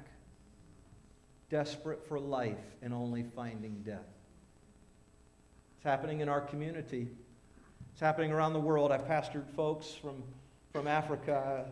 [1.49, 4.03] desperate for life and only finding death.
[5.77, 7.07] It's happening in our community.
[7.93, 8.91] It's happening around the world.
[8.91, 10.21] I've pastored folks from,
[10.73, 11.69] from Africa.
[11.69, 11.71] Uh,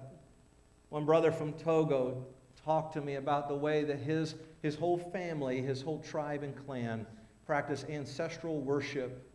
[0.91, 2.25] one brother from Togo
[2.63, 6.55] talked to me about the way that his his whole family, his whole tribe and
[6.65, 7.05] clan
[7.45, 9.29] practice ancestral worship,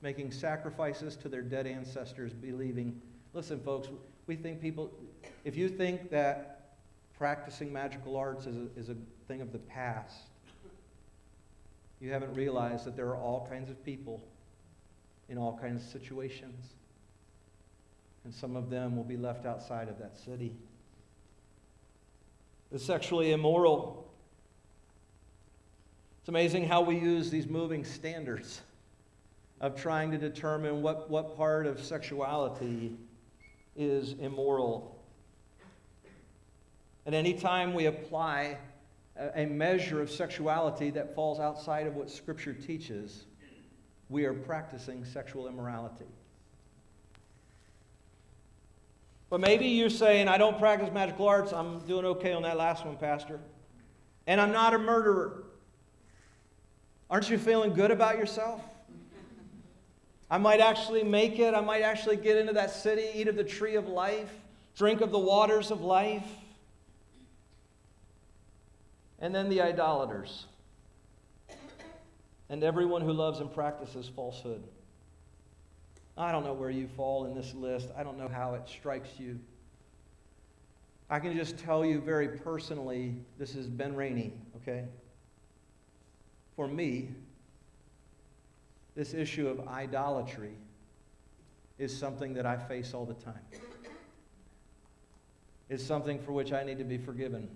[0.00, 2.98] making sacrifices to their dead ancestors, believing.
[3.34, 3.88] Listen, folks,
[4.26, 4.90] we think people,
[5.44, 6.76] if you think that
[7.16, 8.96] practicing magical arts is a, is a
[9.28, 10.28] thing of the past,
[12.00, 14.22] you haven't realized that there are all kinds of people
[15.28, 16.74] in all kinds of situations.
[18.24, 20.52] And some of them will be left outside of that city.
[22.72, 24.10] The sexually immoral.
[26.20, 28.60] It's amazing how we use these moving standards
[29.60, 32.96] of trying to determine what, what part of sexuality
[33.76, 34.99] is immoral.
[37.06, 38.58] And anytime we apply
[39.34, 43.26] a measure of sexuality that falls outside of what Scripture teaches,
[44.08, 46.06] we are practicing sexual immorality.
[49.28, 51.52] But maybe you're saying, I don't practice magical arts.
[51.52, 53.38] I'm doing okay on that last one, Pastor.
[54.26, 55.44] And I'm not a murderer.
[57.08, 58.60] Aren't you feeling good about yourself?
[60.30, 61.54] I might actually make it.
[61.54, 64.32] I might actually get into that city, eat of the tree of life,
[64.76, 66.26] drink of the waters of life.
[69.20, 70.46] And then the idolaters.
[72.48, 74.62] And everyone who loves and practices falsehood.
[76.16, 77.88] I don't know where you fall in this list.
[77.96, 79.38] I don't know how it strikes you.
[81.08, 84.84] I can just tell you very personally this is Ben Rainey, okay?
[86.56, 87.10] For me,
[88.94, 90.54] this issue of idolatry
[91.78, 93.40] is something that I face all the time.
[95.68, 97.48] It's something for which I need to be forgiven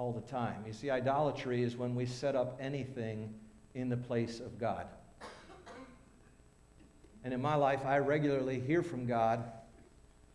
[0.00, 0.64] all the time.
[0.66, 3.34] You see, idolatry is when we set up anything
[3.74, 4.86] in the place of God.
[7.22, 9.44] And in my life, I regularly hear from God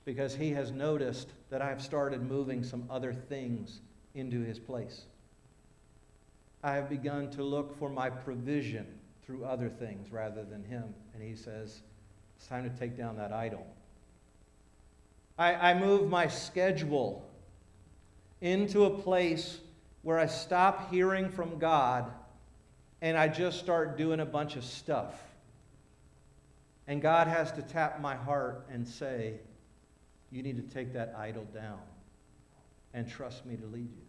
[0.06, 3.82] because He has noticed that I have started moving some other things
[4.14, 5.06] into His place.
[6.64, 8.86] I have begun to look for my provision
[9.26, 10.94] through other things rather than Him.
[11.16, 11.82] And He says,
[12.38, 13.66] It's time to take down that idol.
[15.40, 17.28] I, I move my schedule
[18.42, 19.60] into a place
[20.02, 22.12] where I stop hearing from God
[23.02, 25.22] and I just start doing a bunch of stuff.
[26.88, 29.36] And God has to tap my heart and say,
[30.32, 31.80] You need to take that idol down
[32.94, 34.06] and trust me to lead you.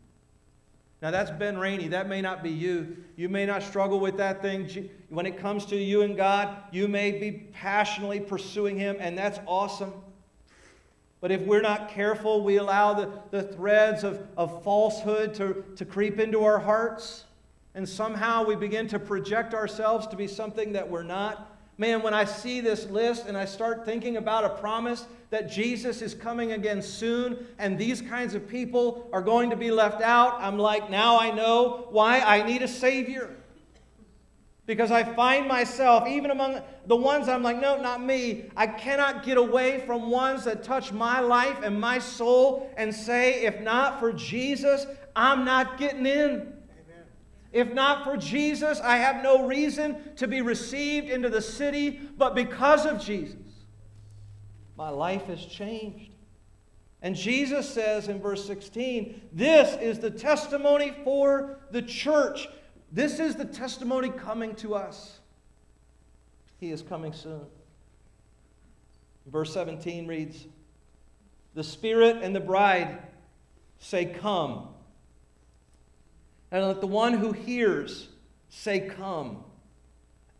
[1.02, 1.88] Now, that's Ben Rainey.
[1.88, 2.96] That may not be you.
[3.16, 4.88] You may not struggle with that thing.
[5.10, 9.38] When it comes to you and God, you may be passionately pursuing Him, and that's
[9.46, 9.92] awesome.
[11.26, 15.84] But if we're not careful, we allow the, the threads of, of falsehood to, to
[15.84, 17.24] creep into our hearts,
[17.74, 21.58] and somehow we begin to project ourselves to be something that we're not.
[21.78, 26.00] Man, when I see this list and I start thinking about a promise that Jesus
[26.00, 30.40] is coming again soon and these kinds of people are going to be left out,
[30.40, 33.34] I'm like, now I know why I need a Savior.
[34.66, 39.24] Because I find myself, even among the ones I'm like, no, not me, I cannot
[39.24, 44.00] get away from ones that touch my life and my soul and say, if not
[44.00, 46.52] for Jesus, I'm not getting in.
[47.52, 52.34] If not for Jesus, I have no reason to be received into the city, but
[52.34, 53.38] because of Jesus,
[54.76, 56.12] my life has changed.
[57.02, 62.48] And Jesus says in verse 16, This is the testimony for the church.
[62.92, 65.18] This is the testimony coming to us.
[66.58, 67.42] He is coming soon.
[69.26, 70.46] Verse 17 reads,
[71.54, 72.98] The Spirit and the bride
[73.78, 74.68] say, Come.
[76.50, 78.08] And let the one who hears
[78.48, 79.44] say, Come.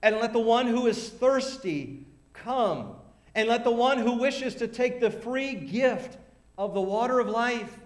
[0.02, 2.94] And let the one who is thirsty come.
[3.34, 6.16] And let the one who wishes to take the free gift
[6.56, 7.76] of the water of life.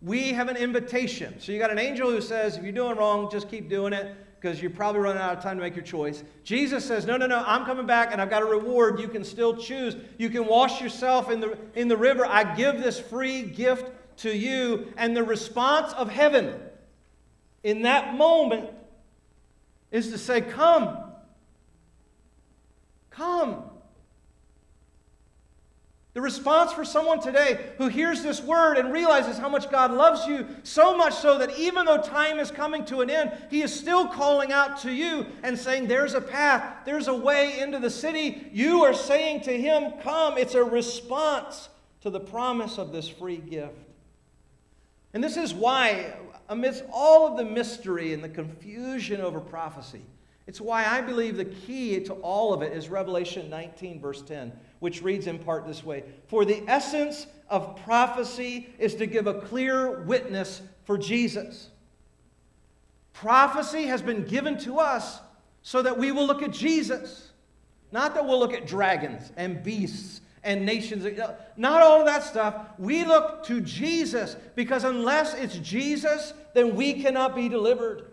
[0.00, 1.40] We have an invitation.
[1.40, 4.14] So you got an angel who says, if you're doing wrong, just keep doing it
[4.40, 6.22] because you're probably running out of time to make your choice.
[6.44, 9.00] Jesus says, No, no, no, I'm coming back and I've got a reward.
[9.00, 9.96] You can still choose.
[10.16, 12.24] You can wash yourself in the, in the river.
[12.24, 14.92] I give this free gift to you.
[14.96, 16.60] And the response of heaven
[17.64, 18.70] in that moment
[19.90, 20.96] is to say, Come.
[23.10, 23.67] Come.
[26.18, 30.26] The response for someone today who hears this word and realizes how much God loves
[30.26, 33.72] you, so much so that even though time is coming to an end, He is
[33.72, 37.88] still calling out to you and saying, There's a path, there's a way into the
[37.88, 38.48] city.
[38.52, 40.38] You are saying to Him, Come.
[40.38, 41.68] It's a response
[42.00, 43.78] to the promise of this free gift.
[45.14, 46.14] And this is why
[46.48, 50.02] amidst all of the mystery and the confusion over prophecy.
[50.48, 54.50] It's why I believe the key to all of it is Revelation 19, verse 10,
[54.78, 59.42] which reads in part this way For the essence of prophecy is to give a
[59.42, 61.68] clear witness for Jesus.
[63.12, 65.20] Prophecy has been given to us
[65.60, 67.28] so that we will look at Jesus,
[67.92, 71.06] not that we'll look at dragons and beasts and nations.
[71.58, 72.54] Not all of that stuff.
[72.78, 78.06] We look to Jesus because unless it's Jesus, then we cannot be delivered.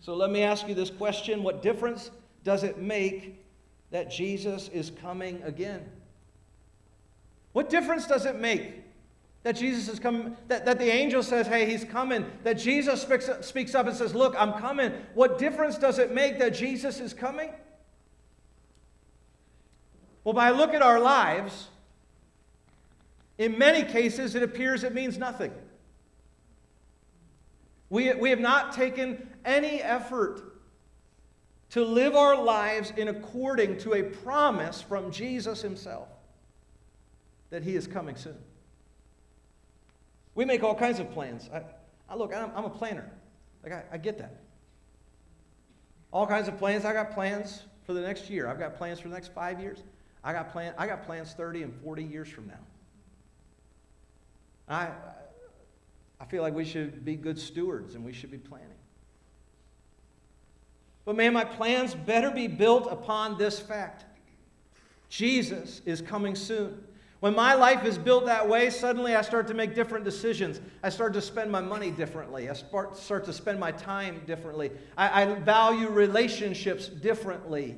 [0.00, 2.10] So let me ask you this question What difference
[2.42, 3.44] does it make
[3.90, 5.84] that Jesus is coming again?
[7.52, 8.84] What difference does it make
[9.42, 13.28] that Jesus is coming, that, that the angel says, hey, he's coming, that Jesus speaks,
[13.40, 14.92] speaks up and says, look, I'm coming?
[15.14, 17.50] What difference does it make that Jesus is coming?
[20.24, 21.68] Well, by look at our lives,
[23.38, 25.52] in many cases, it appears it means nothing.
[27.88, 30.42] We, we have not taken any effort
[31.70, 36.08] to live our lives in according to a promise from Jesus himself
[37.50, 38.38] that he is coming soon.
[40.34, 41.48] We make all kinds of plans.
[41.52, 41.62] I,
[42.08, 43.08] I look, I'm, I'm, a planner.
[43.62, 44.40] Like, I, I get that.
[46.12, 46.84] All kinds of plans.
[46.84, 48.48] I got plans for the next year.
[48.48, 49.82] I've got plans for the next five years.
[50.22, 52.60] I got, plan, I got plans 30 and 40 years from now.
[54.68, 54.88] I,
[56.20, 58.68] I feel like we should be good stewards and we should be planning.
[61.10, 64.04] But man, my plans better be built upon this fact
[65.08, 66.84] Jesus is coming soon.
[67.18, 70.60] When my life is built that way, suddenly I start to make different decisions.
[70.84, 72.48] I start to spend my money differently.
[72.48, 72.94] I start,
[73.24, 74.70] to spend my time differently.
[74.96, 77.74] I, I value relationships differently.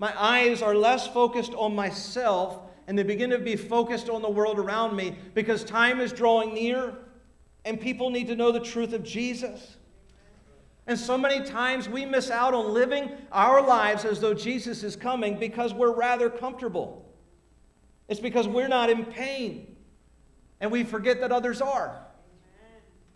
[0.00, 4.30] My eyes are less focused on myself and they begin to be focused on the
[4.30, 6.94] world around me because time is drawing near
[7.64, 9.76] and people need to know the truth of Jesus.
[10.86, 14.96] And so many times we miss out on living our lives as though Jesus is
[14.96, 17.08] coming because we're rather comfortable.
[18.08, 19.76] It's because we're not in pain
[20.60, 22.04] and we forget that others are.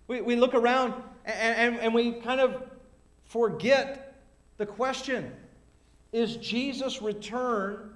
[0.07, 0.95] We, we look around
[1.27, 2.63] and, and, and we kind of
[3.25, 4.23] forget
[4.57, 5.33] the question
[6.11, 7.93] is Jesus' return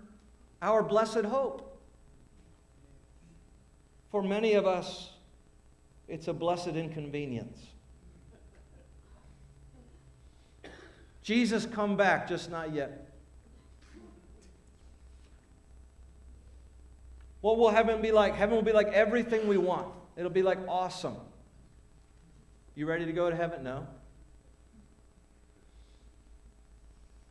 [0.61, 1.81] our blessed hope?
[4.11, 5.11] For many of us,
[6.09, 7.72] it's a blessed inconvenience.
[11.23, 13.09] Jesus, come back, just not yet.
[17.41, 18.35] What will heaven be like?
[18.35, 19.89] Heaven will be like everything we want.
[20.17, 21.17] It'll be like awesome.
[22.75, 23.63] You ready to go to heaven?
[23.63, 23.87] No.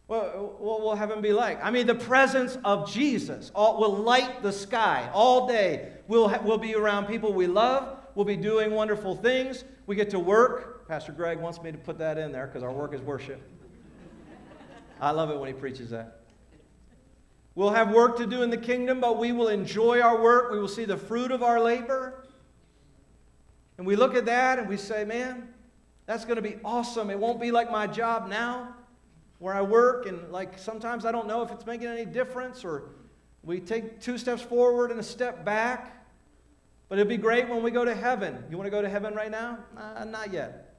[0.08, 1.64] What will heaven be like?
[1.64, 5.94] I mean, the presence of Jesus all, will light the sky all day.
[6.10, 7.98] We'll, ha- we'll be around people we love.
[8.14, 9.64] We'll be doing wonderful things.
[9.88, 10.86] We get to work.
[10.89, 13.42] Pastor Greg wants me to put that in there because our work is worship.
[15.02, 16.20] I love it when he preaches that.
[17.56, 20.52] We'll have work to do in the kingdom, but we will enjoy our work.
[20.52, 22.24] We will see the fruit of our labor.
[23.78, 25.49] And we look at that and we say, man,
[26.06, 27.10] that's going to be awesome.
[27.10, 28.76] It won't be like my job now
[29.39, 32.89] where I work, and like sometimes I don't know if it's making any difference, or
[33.43, 36.06] we take two steps forward and a step back.
[36.89, 38.43] But it'd be great when we go to heaven.
[38.52, 39.58] You want to go to heaven right now?
[39.76, 40.70] Uh, not yet.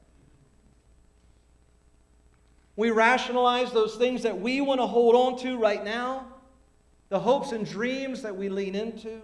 [2.76, 6.26] We rationalize those things that we want to hold on to right now,
[7.10, 9.20] the hopes and dreams that we lean into,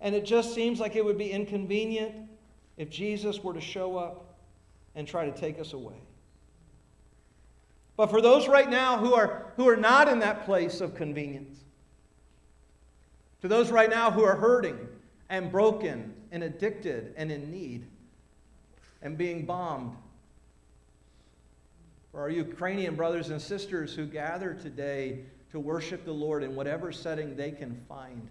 [0.00, 2.14] and it just seems like it would be inconvenient
[2.76, 4.38] if Jesus were to show up
[4.94, 5.96] and try to take us away.
[7.96, 11.58] But for those right now who are, who are not in that place of convenience,
[13.42, 14.78] to those right now who are hurting
[15.28, 17.86] and broken and addicted and in need
[19.02, 19.96] and being bombed,
[22.12, 26.92] for our Ukrainian brothers and sisters who gather today to worship the Lord in whatever
[26.92, 28.28] setting they can find.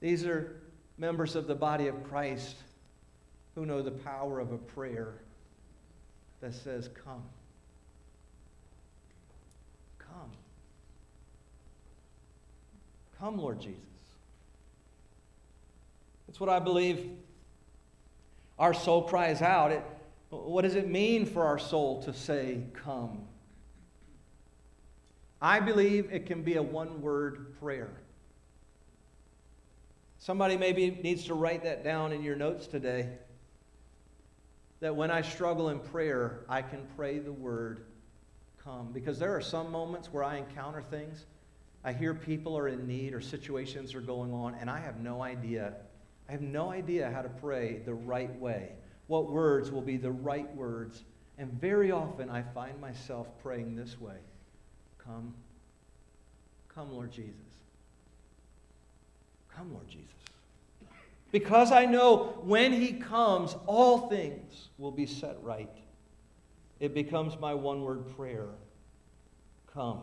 [0.00, 0.60] These are
[0.98, 2.56] members of the body of Christ
[3.54, 5.14] who know the power of a prayer
[6.40, 7.22] that says, Come.
[9.98, 10.30] Come.
[13.18, 13.78] Come, Lord Jesus.
[16.26, 17.10] That's what I believe
[18.58, 19.72] our soul cries out.
[19.72, 19.82] It,
[20.30, 23.26] what does it mean for our soul to say, Come?
[25.40, 27.90] I believe it can be a one word prayer.
[30.18, 33.08] Somebody maybe needs to write that down in your notes today
[34.78, 37.86] that when I struggle in prayer, I can pray the word
[38.62, 38.92] come.
[38.92, 41.26] Because there are some moments where I encounter things,
[41.84, 45.22] I hear people are in need or situations are going on, and I have no
[45.22, 45.74] idea.
[46.32, 48.70] I have no idea how to pray the right way.
[49.06, 51.04] What words will be the right words.
[51.36, 54.16] And very often I find myself praying this way
[54.96, 55.34] Come,
[56.74, 57.34] come, Lord Jesus.
[59.54, 60.08] Come, Lord Jesus.
[61.32, 65.76] Because I know when He comes, all things will be set right.
[66.80, 68.48] It becomes my one word prayer
[69.74, 70.00] Come.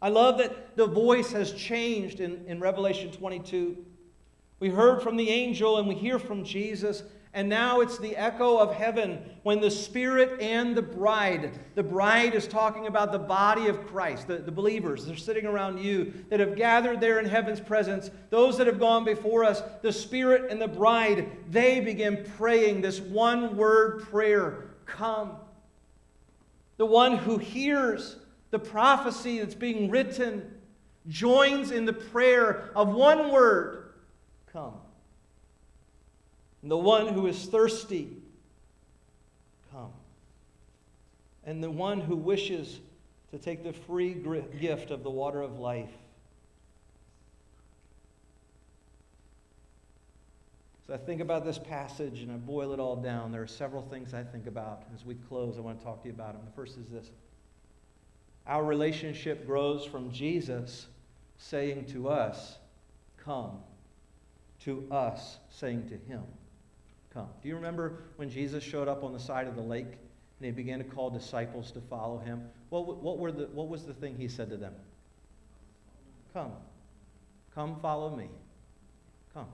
[0.00, 3.84] I love that the voice has changed in, in Revelation 22.
[4.60, 7.02] We heard from the angel and we hear from Jesus.
[7.34, 12.34] And now it's the echo of heaven when the Spirit and the bride, the bride
[12.34, 15.06] is talking about the body of Christ, the, the believers.
[15.06, 18.10] They're sitting around you that have gathered there in heaven's presence.
[18.30, 23.00] Those that have gone before us, the Spirit and the bride, they begin praying this
[23.00, 25.36] one word prayer Come.
[26.78, 28.16] The one who hears
[28.50, 30.50] the prophecy that's being written
[31.08, 33.87] joins in the prayer of one word
[34.52, 34.74] Come.
[36.62, 38.16] And the one who is thirsty,
[39.70, 39.92] come.
[41.44, 42.80] And the one who wishes
[43.30, 44.14] to take the free
[44.60, 45.90] gift of the water of life.
[50.86, 53.30] So I think about this passage and I boil it all down.
[53.30, 54.84] There are several things I think about.
[54.94, 56.42] As we close, I want to talk to you about them.
[56.46, 57.10] The first is this
[58.46, 60.86] our relationship grows from Jesus
[61.36, 62.56] saying to us,
[63.22, 63.58] Come,
[64.68, 66.22] to us saying to him,
[67.14, 67.26] come.
[67.42, 70.50] Do you remember when Jesus showed up on the side of the lake and he
[70.50, 72.42] began to call disciples to follow him?
[72.68, 74.74] What, what, were the, what was the thing he said to them?
[76.34, 76.52] Come.
[77.54, 78.28] Come follow me.
[79.32, 79.46] Come.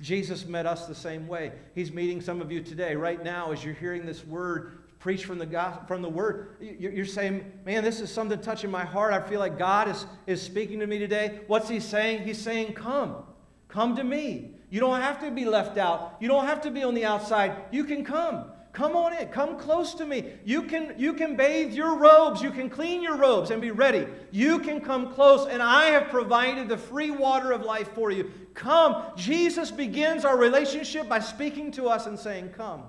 [0.00, 1.50] Jesus met us the same way.
[1.74, 5.38] He's meeting some of you today, right now, as you're hearing this word preached from
[5.38, 6.56] the, from the word.
[6.60, 9.12] You're saying, man, this is something touching my heart.
[9.12, 11.40] I feel like God is, is speaking to me today.
[11.48, 12.22] What's he saying?
[12.22, 13.24] He's saying, come.
[13.68, 14.52] Come to me.
[14.70, 16.16] You don't have to be left out.
[16.20, 17.56] You don't have to be on the outside.
[17.70, 18.46] You can come.
[18.72, 19.28] Come on in.
[19.28, 20.34] Come close to me.
[20.44, 22.42] You can, you can bathe your robes.
[22.42, 24.06] You can clean your robes and be ready.
[24.32, 28.30] You can come close, and I have provided the free water of life for you.
[28.52, 29.02] Come.
[29.16, 32.82] Jesus begins our relationship by speaking to us and saying, Come.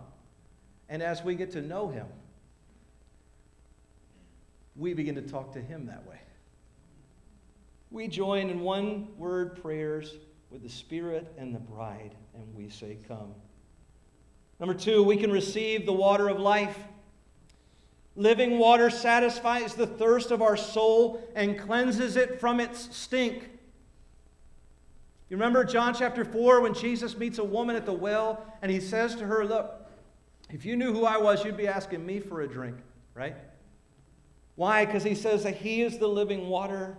[0.89, 2.07] And as we get to know him,
[4.75, 6.19] we begin to talk to him that way.
[7.91, 10.13] We join in one word prayers
[10.49, 13.33] with the Spirit and the bride, and we say, Come.
[14.59, 16.77] Number two, we can receive the water of life.
[18.15, 23.49] Living water satisfies the thirst of our soul and cleanses it from its stink.
[25.29, 28.79] You remember John chapter 4 when Jesus meets a woman at the well and he
[28.79, 29.85] says to her, Look,
[30.49, 32.77] if you knew who I was, you'd be asking me for a drink,
[33.13, 33.35] right?
[34.55, 34.85] Why?
[34.85, 36.97] Because he says that he is the living water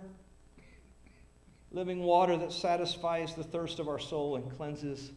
[1.71, 5.11] living water that satisfies the thirst of our soul and cleanses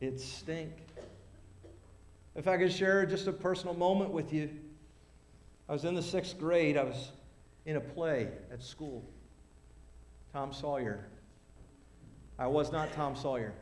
[0.00, 0.72] its stink.
[2.34, 4.50] If I could share just a personal moment with you,
[5.68, 6.76] I was in the sixth grade.
[6.76, 7.12] I was
[7.66, 9.04] in a play at school.
[10.32, 11.06] Tom Sawyer.
[12.38, 13.52] I was not Tom Sawyer.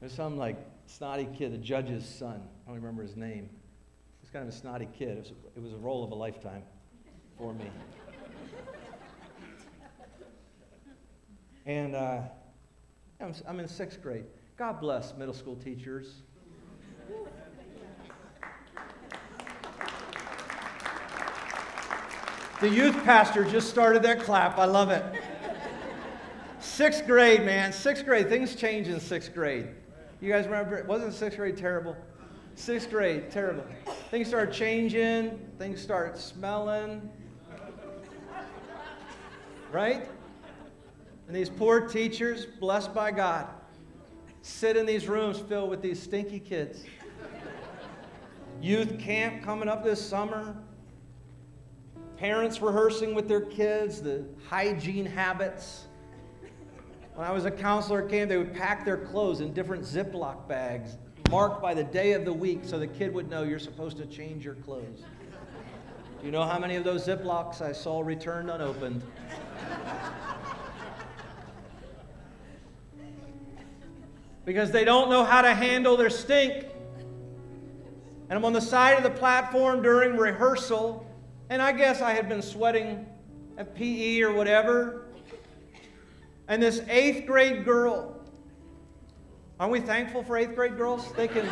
[0.00, 0.56] Was some like
[0.86, 2.42] snotty kid, the judge's son.
[2.66, 3.48] I don't remember his name.
[3.48, 5.16] He was kind of a snotty kid.
[5.16, 6.62] It was, it was a role of a lifetime
[7.38, 7.66] for me.
[11.66, 12.20] And uh,
[13.20, 14.24] I'm, I'm in sixth grade.
[14.56, 16.22] God bless middle school teachers.
[22.60, 24.58] The youth pastor just started that clap.
[24.58, 25.04] I love it.
[26.60, 27.72] Sixth grade, man.
[27.72, 28.28] Sixth grade.
[28.28, 29.68] Things change in sixth grade.
[30.20, 30.82] You guys remember?
[30.88, 31.96] Wasn't sixth grade terrible?
[32.54, 33.64] Sixth grade, terrible.
[34.10, 35.38] Things start changing.
[35.58, 37.10] Things start smelling.
[39.72, 40.08] Right?
[41.26, 43.48] And these poor teachers, blessed by God,
[44.42, 46.84] sit in these rooms filled with these stinky kids.
[48.60, 50.56] Youth camp coming up this summer.
[52.16, 55.86] Parents rehearsing with their kids the hygiene habits.
[57.14, 60.48] When I was a counselor at camp, they would pack their clothes in different Ziploc
[60.48, 60.98] bags,
[61.30, 64.06] marked by the day of the week, so the kid would know you're supposed to
[64.06, 65.02] change your clothes.
[66.20, 69.02] Do you know how many of those Ziplocs I saw returned unopened?
[74.44, 76.66] Because they don't know how to handle their stink.
[78.28, 81.06] And I'm on the side of the platform during rehearsal,
[81.50, 83.06] and I guess I had been sweating
[83.56, 85.06] at PE or whatever.
[86.48, 88.20] And this eighth grade girl,
[89.58, 91.10] aren't we thankful for eighth grade girls?
[91.12, 91.48] They can,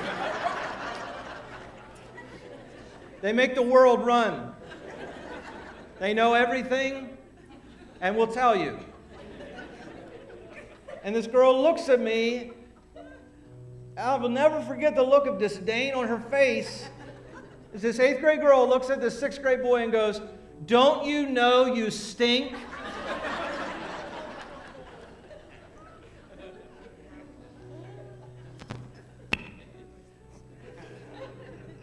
[3.20, 4.55] they make the world run.
[5.99, 7.16] They know everything
[8.01, 8.78] and will tell you.
[11.05, 12.53] And this girl looks at me
[13.97, 16.88] I will never forget the look of disdain on her face.
[17.74, 20.20] As this eighth grade girl looks at this sixth grade boy and goes,
[20.66, 22.57] Don't you know you stink?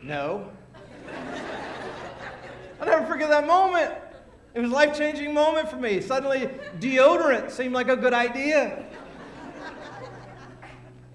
[0.01, 0.49] no.
[2.79, 3.93] I'll never forget that moment.
[4.55, 6.01] It was a life changing moment for me.
[6.01, 6.49] Suddenly,
[6.79, 8.88] deodorant seemed like a good idea.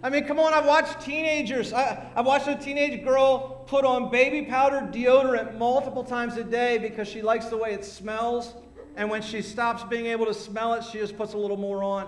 [0.05, 1.73] I mean, come on, I've watched teenagers.
[1.73, 6.77] I, have watched a teenage girl put on baby powder deodorant multiple times a day
[6.77, 8.53] because she likes the way it smells.
[8.97, 11.83] And when she stops being able to smell it, she just puts a little more
[11.83, 12.07] on.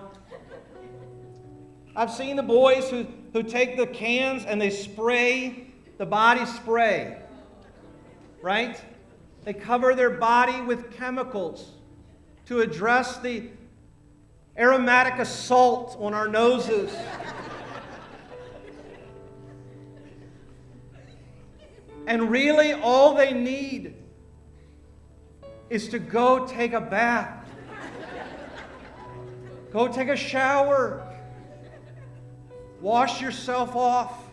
[1.95, 7.17] I've seen the boys who, who take the cans and they spray the body spray,
[8.43, 8.79] right?
[9.43, 11.71] They cover their body with chemicals
[12.45, 13.49] to address the
[14.55, 16.95] aromatic assault on our noses.
[22.07, 23.93] And really, all they need
[25.69, 27.45] is to go take a bath,
[29.73, 31.05] go take a shower,
[32.79, 34.23] wash yourself off.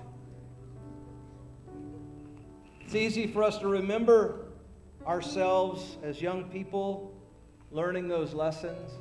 [2.81, 4.47] It's easy for us to remember
[5.05, 7.13] ourselves as young people
[7.73, 8.93] learning those lessons.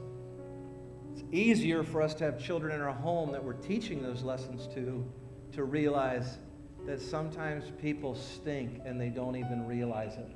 [1.14, 4.66] It's easier for us to have children in our home that we're teaching those lessons
[4.74, 5.06] to,
[5.52, 6.40] to realize
[6.86, 10.28] that sometimes people stink and they don't even realize it.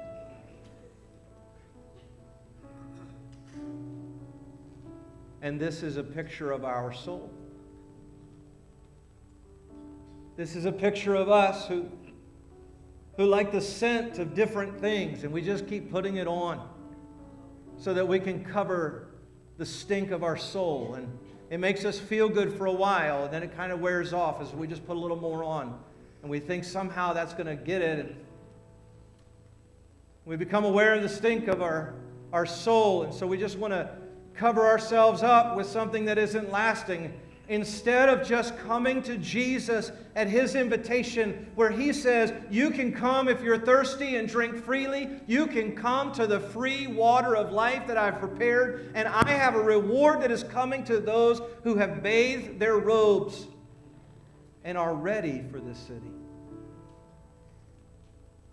[5.42, 7.32] And this is a picture of our soul.
[10.36, 11.90] This is a picture of us who,
[13.18, 16.70] who like the scent of different things, and we just keep putting it on
[17.78, 19.08] so that we can cover
[19.58, 20.94] the stink of our soul.
[20.94, 21.18] And
[21.50, 24.42] it makes us feel good for a while, and then it kind of wears off
[24.42, 25.80] as we just put a little more on
[26.22, 28.00] and we think somehow that's going to get it.
[28.00, 28.16] And
[30.26, 31.94] We become aware of the stink of our,
[32.34, 33.90] our soul, and so we just want to
[34.34, 37.14] cover ourselves up with something that isn't lasting
[37.50, 43.28] instead of just coming to Jesus at his invitation, where he says, You can come
[43.28, 45.10] if you're thirsty and drink freely.
[45.28, 49.56] You can come to the free water of life that I've prepared, and I have
[49.56, 53.48] a reward that is coming to those who have bathed their robes
[54.68, 56.12] and are ready for this city.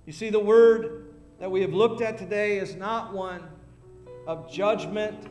[0.07, 3.43] You see, the word that we have looked at today is not one
[4.25, 5.27] of judgment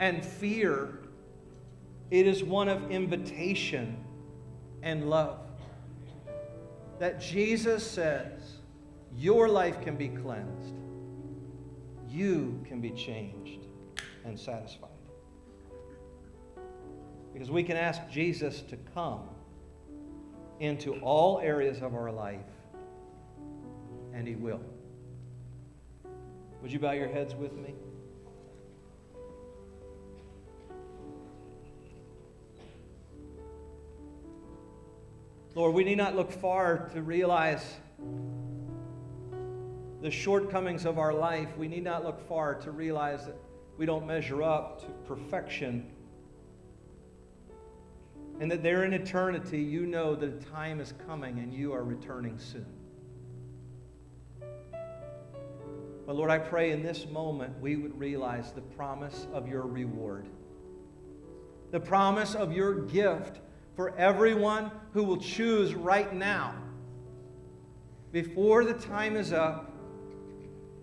[0.00, 1.00] and fear,
[2.10, 4.02] it is one of invitation
[4.82, 5.38] and love.
[6.98, 8.54] That Jesus says,
[9.14, 10.76] Your life can be cleansed,
[12.08, 13.66] you can be changed
[14.24, 14.88] and satisfied.
[17.34, 19.28] Because we can ask Jesus to come
[20.62, 22.38] into all areas of our life
[24.14, 24.60] and He will.
[26.62, 27.74] Would you bow your heads with me?
[35.56, 37.74] Lord, we need not look far to realize
[40.00, 41.48] the shortcomings of our life.
[41.58, 43.36] We need not look far to realize that
[43.76, 45.90] we don't measure up to perfection.
[48.40, 51.84] And that there in eternity, you know that a time is coming and you are
[51.84, 52.66] returning soon.
[56.06, 60.28] But Lord, I pray in this moment we would realize the promise of your reward,
[61.70, 63.40] the promise of your gift
[63.76, 66.54] for everyone who will choose right now,
[68.12, 69.72] before the time is up,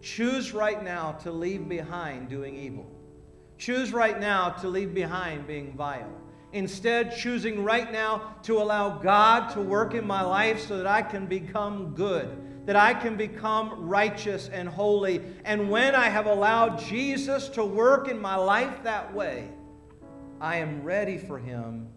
[0.02, 2.90] choose right now to leave behind doing evil.
[3.60, 6.12] Choose right now to leave behind being vile.
[6.52, 11.02] Instead, choosing right now to allow God to work in my life so that I
[11.02, 15.22] can become good that I can become righteous and holy.
[15.44, 19.50] And when I have allowed Jesus to work in my life that way,
[20.40, 21.88] I am ready for Him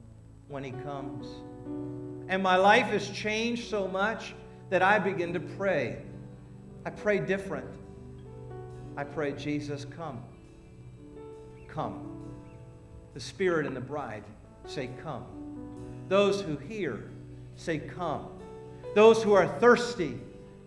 [0.48, 1.26] when He comes.
[2.28, 4.34] And my life has changed so much
[4.70, 5.98] that I begin to pray.
[6.86, 7.68] I pray different.
[8.96, 10.22] I pray, Jesus, come.
[11.68, 12.30] Come.
[13.12, 14.24] The Spirit and the bride
[14.66, 15.24] say, Come.
[16.08, 17.10] Those who hear
[17.56, 18.28] say, Come.
[18.94, 20.18] Those who are thirsty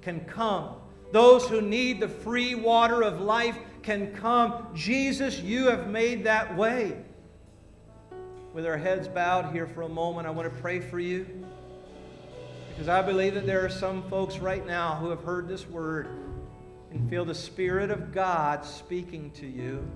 [0.01, 0.75] can come.
[1.11, 4.67] Those who need the free water of life can come.
[4.73, 6.97] Jesus, you have made that way.
[8.53, 11.45] With our heads bowed here for a moment, I want to pray for you.
[12.69, 16.07] Because I believe that there are some folks right now who have heard this word
[16.91, 19.87] and feel the Spirit of God speaking to you.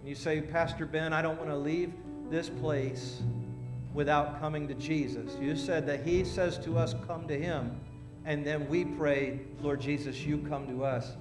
[0.00, 1.92] And you say, Pastor Ben, I don't want to leave
[2.30, 3.22] this place
[3.94, 5.36] without coming to Jesus.
[5.40, 7.80] You said that He says to us, Come to Him.
[8.24, 11.12] And then we pray, Lord Jesus, you come to us.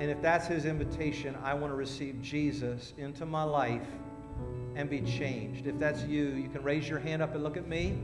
[0.00, 3.86] And if that's his invitation, I want to receive Jesus into my life
[4.74, 5.66] and be changed.
[5.66, 7.98] If that's you, you can raise your hand up and look at me.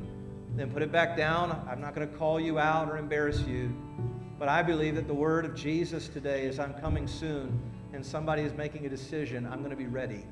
[0.54, 1.50] then put it back down.
[1.68, 3.74] I'm not going to call you out or embarrass you.
[4.38, 7.58] But I believe that the word of Jesus today is I'm coming soon
[7.92, 10.24] and somebody is making a decision, I'm going to be ready.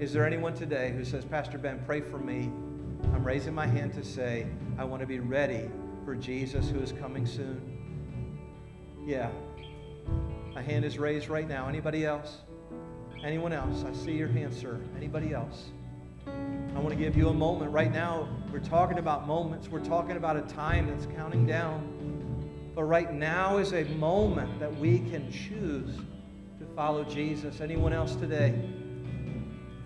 [0.00, 2.52] Is there anyone today who says, Pastor Ben, pray for me?
[3.12, 4.46] I'm raising my hand to say,
[4.78, 5.68] I want to be ready
[6.04, 8.68] for Jesus who is coming soon.
[9.04, 9.28] Yeah.
[10.54, 11.66] My hand is raised right now.
[11.66, 12.36] Anybody else?
[13.24, 13.82] Anyone else?
[13.84, 14.78] I see your hand, sir.
[14.96, 15.70] Anybody else?
[16.28, 17.72] I want to give you a moment.
[17.72, 19.66] Right now, we're talking about moments.
[19.66, 22.62] We're talking about a time that's counting down.
[22.72, 25.96] But right now is a moment that we can choose
[26.60, 27.60] to follow Jesus.
[27.60, 28.54] Anyone else today?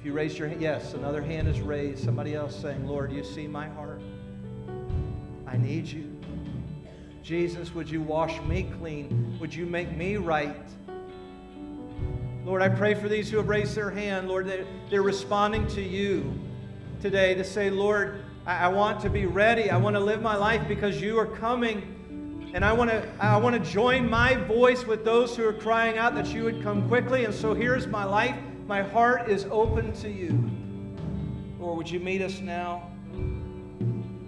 [0.02, 2.02] If you raise your hand, yes, another hand is raised.
[2.02, 4.02] Somebody else saying, Lord, you see my heart.
[5.46, 6.10] I need you.
[7.22, 9.36] Jesus, would you wash me clean?
[9.38, 10.56] Would you make me right?
[12.44, 14.26] Lord, I pray for these who have raised their hand.
[14.26, 16.34] Lord, they're, they're responding to you
[17.00, 19.70] today to say, Lord, I, I want to be ready.
[19.70, 22.50] I want to live my life because you are coming.
[22.54, 25.96] And I want to I want to join my voice with those who are crying
[25.96, 27.24] out that you would come quickly.
[27.24, 28.34] And so here's my life.
[28.72, 30.50] My heart is open to you.
[31.60, 32.90] Lord, would you meet us now?
[33.12, 34.22] Can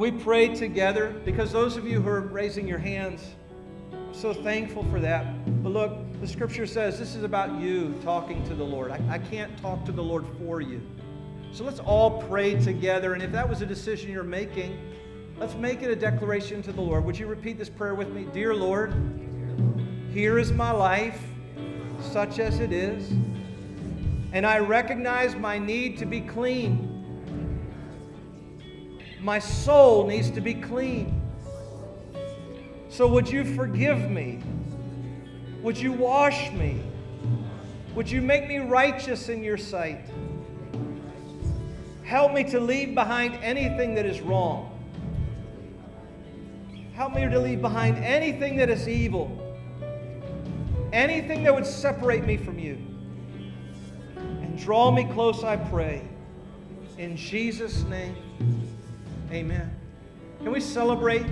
[0.00, 1.14] we pray together?
[1.24, 3.22] Because those of you who are raising your hands,
[3.92, 5.62] I'm so thankful for that.
[5.62, 8.90] But look, the scripture says this is about you talking to the Lord.
[8.90, 10.82] I, I can't talk to the Lord for you.
[11.52, 13.14] So let's all pray together.
[13.14, 14.76] And if that was a decision you're making,
[15.38, 17.04] let's make it a declaration to the Lord.
[17.04, 18.26] Would you repeat this prayer with me?
[18.32, 18.92] Dear Lord,
[20.12, 21.22] here is my life,
[22.10, 23.12] such as it is,
[24.32, 26.88] and I recognize my need to be clean.
[29.20, 31.20] My soul needs to be clean.
[32.88, 34.42] So would you forgive me?
[35.62, 36.80] Would you wash me?
[37.94, 40.00] Would you make me righteous in your sight?
[42.02, 44.66] Help me to leave behind anything that is wrong.
[46.94, 49.39] Help me to leave behind anything that is evil.
[50.92, 52.78] Anything that would separate me from you.
[54.16, 56.02] And draw me close, I pray.
[56.98, 58.16] In Jesus' name,
[59.30, 59.70] amen.
[60.38, 61.24] Can we celebrate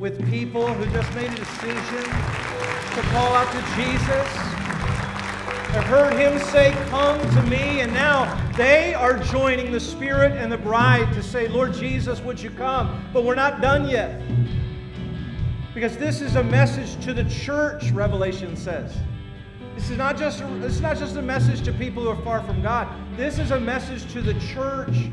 [0.00, 4.54] with people who just made a decision to call out to Jesus?
[5.74, 10.50] I heard him say, Come to me, and now they are joining the Spirit and
[10.50, 13.04] the bride to say, Lord Jesus, would you come?
[13.12, 14.20] But we're not done yet.
[15.74, 18.96] Because this is a message to the church, Revelation says.
[19.74, 22.42] This is not just a, is not just a message to people who are far
[22.44, 22.88] from God.
[23.16, 25.10] This is a message to the church.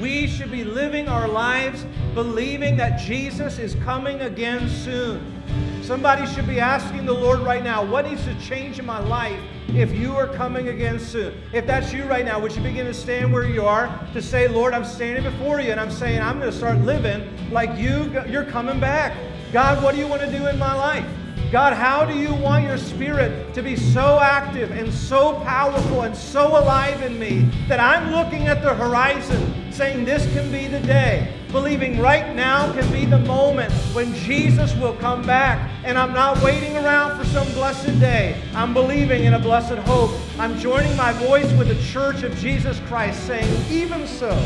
[0.00, 5.40] We should be living our lives believing that Jesus is coming again soon.
[5.84, 9.38] Somebody should be asking the Lord right now, what needs to change in my life
[9.68, 11.40] if you are coming again soon.
[11.52, 14.48] If that's you right now, would you begin to stand where you are to say,
[14.48, 18.10] Lord, I'm standing before you and I'm saying, I'm going to start living like you,
[18.26, 19.16] you're coming back.
[19.54, 21.06] God, what do you want to do in my life?
[21.52, 26.16] God, how do you want your spirit to be so active and so powerful and
[26.16, 30.80] so alive in me that I'm looking at the horizon saying this can be the
[30.80, 35.70] day, believing right now can be the moment when Jesus will come back.
[35.84, 38.42] And I'm not waiting around for some blessed day.
[38.56, 40.10] I'm believing in a blessed hope.
[40.36, 44.36] I'm joining my voice with the church of Jesus Christ saying, even so,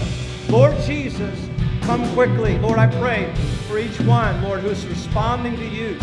[0.50, 1.48] Lord Jesus,
[1.88, 2.58] come quickly.
[2.58, 3.32] Lord, I pray
[3.66, 5.98] for each one, Lord, who's responding to you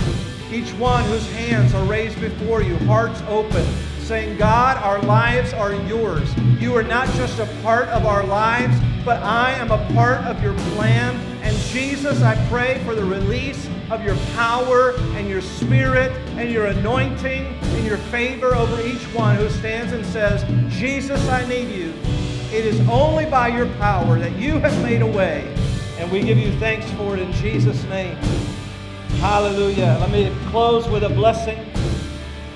[0.52, 3.66] each one whose hands are raised before you, hearts open,
[4.00, 6.34] saying, God, our lives are yours.
[6.60, 10.42] You are not just a part of our lives, but I am a part of
[10.42, 11.16] your plan.
[11.42, 16.68] And Jesus, I pray for the release of your power and your spirit and your
[16.68, 21.94] anointing and your favor over each one who stands and says, Jesus, I need you.
[22.52, 25.55] It is only by your power that you have made a way.
[25.98, 28.16] And we give you thanks for it in Jesus' name.
[29.20, 29.98] Hallelujah.
[30.02, 31.58] Let me close with a blessing.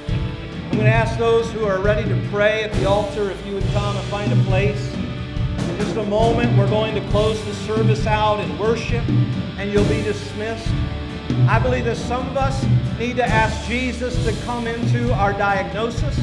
[0.10, 3.54] I'm going to ask those who are ready to pray at the altar if you
[3.54, 4.94] would come and find a place.
[4.94, 9.08] In just a moment, we're going to close the service out in worship,
[9.58, 10.70] and you'll be dismissed.
[11.48, 12.64] I believe that some of us
[13.00, 16.20] need to ask Jesus to come into our diagnosis.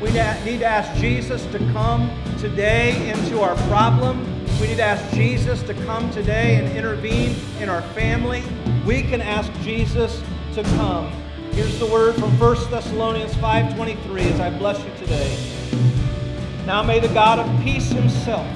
[0.00, 4.31] We need to ask Jesus to come today into our problem.
[4.62, 8.44] We need to ask Jesus to come today and intervene in our family.
[8.86, 10.22] We can ask Jesus
[10.54, 11.10] to come.
[11.50, 15.36] Here's the word from 1 Thessalonians 5:23 as I bless you today.
[16.64, 18.46] Now may the God of peace himself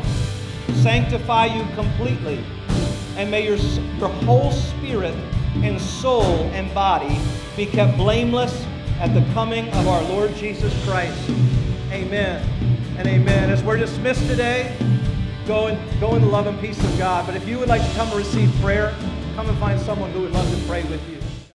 [0.77, 2.39] sanctify you completely,
[3.17, 3.57] and may your,
[3.99, 5.17] your whole spirit
[5.57, 7.19] and soul and body
[7.57, 8.65] be kept blameless
[9.01, 11.19] at the coming of our Lord Jesus Christ.
[11.91, 12.49] Amen
[12.97, 13.51] and amen.
[13.51, 14.73] As we're dismissed today,
[15.47, 17.27] go in, go in the love and peace of God.
[17.27, 18.95] But if you would like to come and receive prayer,
[19.35, 21.16] come and find someone who would love to pray with you.